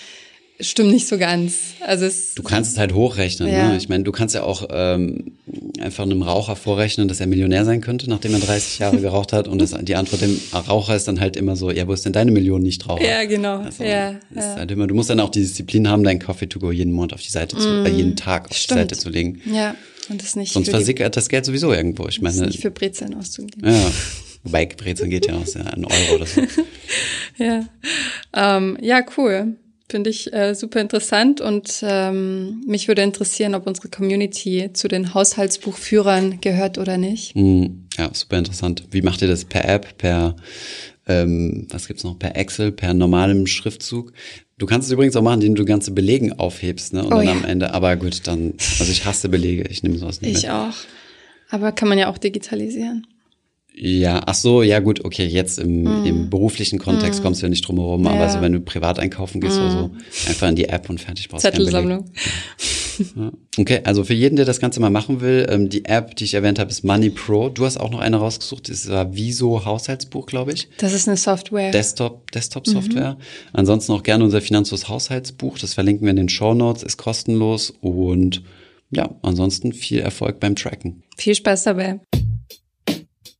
stimmt 0.62 0.92
nicht 0.92 1.08
so 1.08 1.18
ganz. 1.18 1.74
Also 1.86 2.06
es 2.06 2.36
du 2.36 2.44
kannst 2.44 2.72
es 2.72 2.78
halt 2.78 2.94
hochrechnen. 2.94 3.50
Ja. 3.50 3.70
Ne? 3.70 3.78
Ich 3.78 3.90
meine, 3.90 4.04
du 4.04 4.12
kannst 4.12 4.36
ja 4.36 4.44
auch 4.44 4.68
ähm, 4.72 5.34
einfach 5.80 6.04
einem 6.04 6.22
Raucher 6.22 6.56
vorrechnen, 6.56 7.08
dass 7.08 7.20
er 7.20 7.28
Millionär 7.28 7.66
sein 7.66 7.82
könnte, 7.82 8.10
nachdem 8.10 8.34
er 8.34 8.40
30 8.40 8.80
Jahre 8.80 8.98
geraucht 9.02 9.34
hat. 9.34 9.48
Und 9.48 9.62
das, 9.62 9.74
die 9.82 9.96
Antwort 9.96 10.22
dem 10.22 10.40
Raucher 10.54 10.96
ist 10.96 11.08
dann 11.08 11.20
halt 11.20 11.38
immer 11.38 11.56
so, 11.56 11.72
ja, 11.72 11.88
wo 11.88 11.94
ist 11.94 12.06
denn 12.06 12.14
deine 12.14 12.32
Million 12.32 12.62
nicht 12.62 12.88
Raucher? 12.88 13.06
Ja, 13.06 13.24
genau. 13.26 13.60
Also, 13.60 13.84
ja, 13.84 14.16
ja. 14.36 14.56
Halt 14.56 14.72
immer, 14.72 14.88
du 14.88 14.96
musst 14.96 15.10
dann 15.10 15.20
auch 15.20 15.30
die 15.30 15.42
Disziplin 15.42 15.88
haben, 15.88 16.04
deinen 16.04 16.20
Coffee 16.20 16.48
to 16.48 16.60
go 16.60 16.72
jeden 16.72 16.94
Monat 16.94 17.14
auf 17.14 17.22
die 17.22 17.32
Seite 17.32 17.58
zu, 17.58 17.68
mm, 17.68 17.86
äh, 17.86 17.90
jeden 17.90 18.16
Tag 18.16 18.50
auf 18.50 18.58
stimmt. 18.58 18.80
die 18.80 18.82
Seite 18.84 18.98
zu 18.98 19.10
legen. 19.10 19.42
Ja, 19.52 19.76
und 20.10 20.22
das 20.22 20.36
nicht. 20.36 20.54
Sonst 20.54 20.70
versickert 20.70 21.16
das 21.16 21.30
Geld 21.30 21.46
sowieso 21.46 21.74
irgendwo. 21.74 22.08
Ich 22.08 22.22
meine, 22.22 22.48
nicht 22.48 22.62
für 22.62 22.72
Brezeln 22.72 23.16
auszugeben. 23.16 23.70
Ja. 23.70 23.92
Wobei 24.44 24.66
Brezeln 24.66 25.10
geht 25.10 25.28
ja 25.28 25.36
aus, 25.36 25.54
ja, 25.54 25.62
ein 25.62 25.86
Euro 25.86 26.16
oder 26.16 26.26
so. 26.26 26.42
ja. 27.38 27.66
Ähm, 28.34 28.78
ja, 28.82 29.06
cool. 29.18 29.58
Finde 29.90 30.12
ich 30.12 30.32
äh, 30.32 30.54
super 30.54 30.82
interessant 30.82 31.42
und 31.42 31.80
ähm, 31.82 32.64
mich 32.68 32.88
würde 32.88 33.02
interessieren, 33.02 33.56
ob 33.56 33.66
unsere 33.66 33.90
Community 33.90 34.70
zu 34.72 34.88
den 34.88 35.16
Haushaltsbuchführern 35.16 36.42
gehört 36.42 36.78
oder 36.78 36.98
nicht. 36.98 37.36
Mm, 37.36 37.88
ja, 37.98 38.12
super 38.14 38.38
interessant. 38.38 38.84
Wie 38.92 39.02
macht 39.02 39.24
ihr 39.24 39.28
das 39.28 39.46
per 39.46 39.68
App, 39.68 39.98
per 39.98 40.36
ähm, 41.08 41.66
was 41.72 41.88
gibt's 41.88 42.04
noch, 42.04 42.20
per 42.20 42.36
Excel, 42.36 42.72
per 42.72 42.94
normalem 42.94 43.48
Schriftzug? 43.48 44.14
Du 44.60 44.68
kannst 44.68 44.88
es 44.88 44.92
übrigens 44.92 45.16
auch 45.16 45.24
machen, 45.24 45.42
indem 45.42 45.56
du 45.56 45.66
ganze 45.66 45.90
Belegen 45.90 46.34
aufhebst, 46.34 46.94
ne? 46.94 47.04
Und 47.04 47.08
oh, 47.08 47.18
dann 47.18 47.26
ja. 47.26 47.32
am 47.32 47.44
Ende, 47.44 47.74
aber 47.74 47.96
gut, 47.96 48.28
dann, 48.28 48.54
also 48.80 48.92
ich 48.92 49.06
hasse 49.06 49.28
Belege, 49.28 49.64
ich 49.70 49.82
nehme 49.82 49.98
sowas 49.98 50.22
nicht. 50.22 50.38
Ich 50.38 50.44
mit. 50.44 50.52
auch. 50.52 50.76
Aber 51.50 51.72
kann 51.72 51.90
man 51.90 51.98
ja 51.98 52.12
auch 52.12 52.20
digitalisieren. 52.20 53.08
Ja, 53.74 54.22
ach 54.26 54.34
so, 54.34 54.62
ja 54.62 54.80
gut, 54.80 55.06
okay, 55.06 55.26
jetzt 55.26 55.58
im, 55.58 55.84
mm. 55.84 56.06
im 56.06 56.30
beruflichen 56.30 56.80
Kontext 56.80 57.22
mm. 57.22 57.24
kommst 57.24 57.42
du 57.42 57.46
ja 57.46 57.50
nicht 57.50 57.66
drum 57.66 57.78
herum, 57.78 58.04
ja. 58.04 58.12
aber 58.12 58.30
so 58.30 58.42
wenn 58.42 58.52
du 58.52 58.60
privat 58.60 59.00
einkaufen 59.00 59.40
gehst 59.40 59.58
mm. 59.58 59.62
oder 59.62 59.72
so, 59.72 59.88
mhm. 59.88 60.02
einfach 60.28 60.50
in 60.50 60.56
die 60.56 60.68
App 60.68 60.90
und 60.90 61.00
fertig 61.00 61.30
brauchst 61.30 61.44
Zettelsammlung. 61.44 62.06
Ja. 63.16 63.32
Okay, 63.58 63.80
also 63.86 64.04
für 64.04 64.14
jeden, 64.14 64.36
der 64.36 64.44
das 64.44 64.60
Ganze 64.60 64.82
mal 64.82 64.90
machen 64.90 65.22
will, 65.22 65.48
ähm, 65.50 65.70
die 65.70 65.86
App, 65.86 66.18
die 66.18 66.26
ich 66.26 66.34
erwähnt 66.34 66.60
habe, 66.60 66.70
ist 66.70 66.84
Money 66.84 67.10
Pro. 67.10 67.48
Du 67.48 67.66
hast 67.66 67.78
auch 67.78 67.92
noch 67.92 68.00
eine 68.00 68.18
rausgesucht, 68.18 68.70
das 68.70 68.90
war 68.90 69.16
Viso 69.16 69.64
Haushaltsbuch, 69.64 70.26
glaube 70.26 70.52
ich. 70.52 70.68
Das 70.80 70.92
ist 70.92 71.08
eine 71.08 71.16
Software. 71.16 71.72
Desktop, 71.72 72.30
Desktop-Software. 72.32 73.14
Mhm. 73.14 73.24
Ansonsten 73.54 73.94
auch 73.94 74.04
gerne 74.04 74.26
unser 74.26 74.42
Finanzlos 74.42 74.90
Haushaltsbuch, 74.90 75.58
das 75.58 75.74
verlinken 75.74 76.06
wir 76.06 76.12
in 76.12 76.18
den 76.18 76.30
Show 76.30 76.54
Notes, 76.54 76.84
ist 76.84 76.98
kostenlos 76.98 77.74
und 77.80 78.44
ja, 78.92 79.16
ansonsten 79.22 79.72
viel 79.72 80.00
Erfolg 80.00 80.40
beim 80.40 80.56
Tracken. 80.56 81.04
Viel 81.18 81.36
Spaß 81.36 81.64
dabei. 81.64 82.00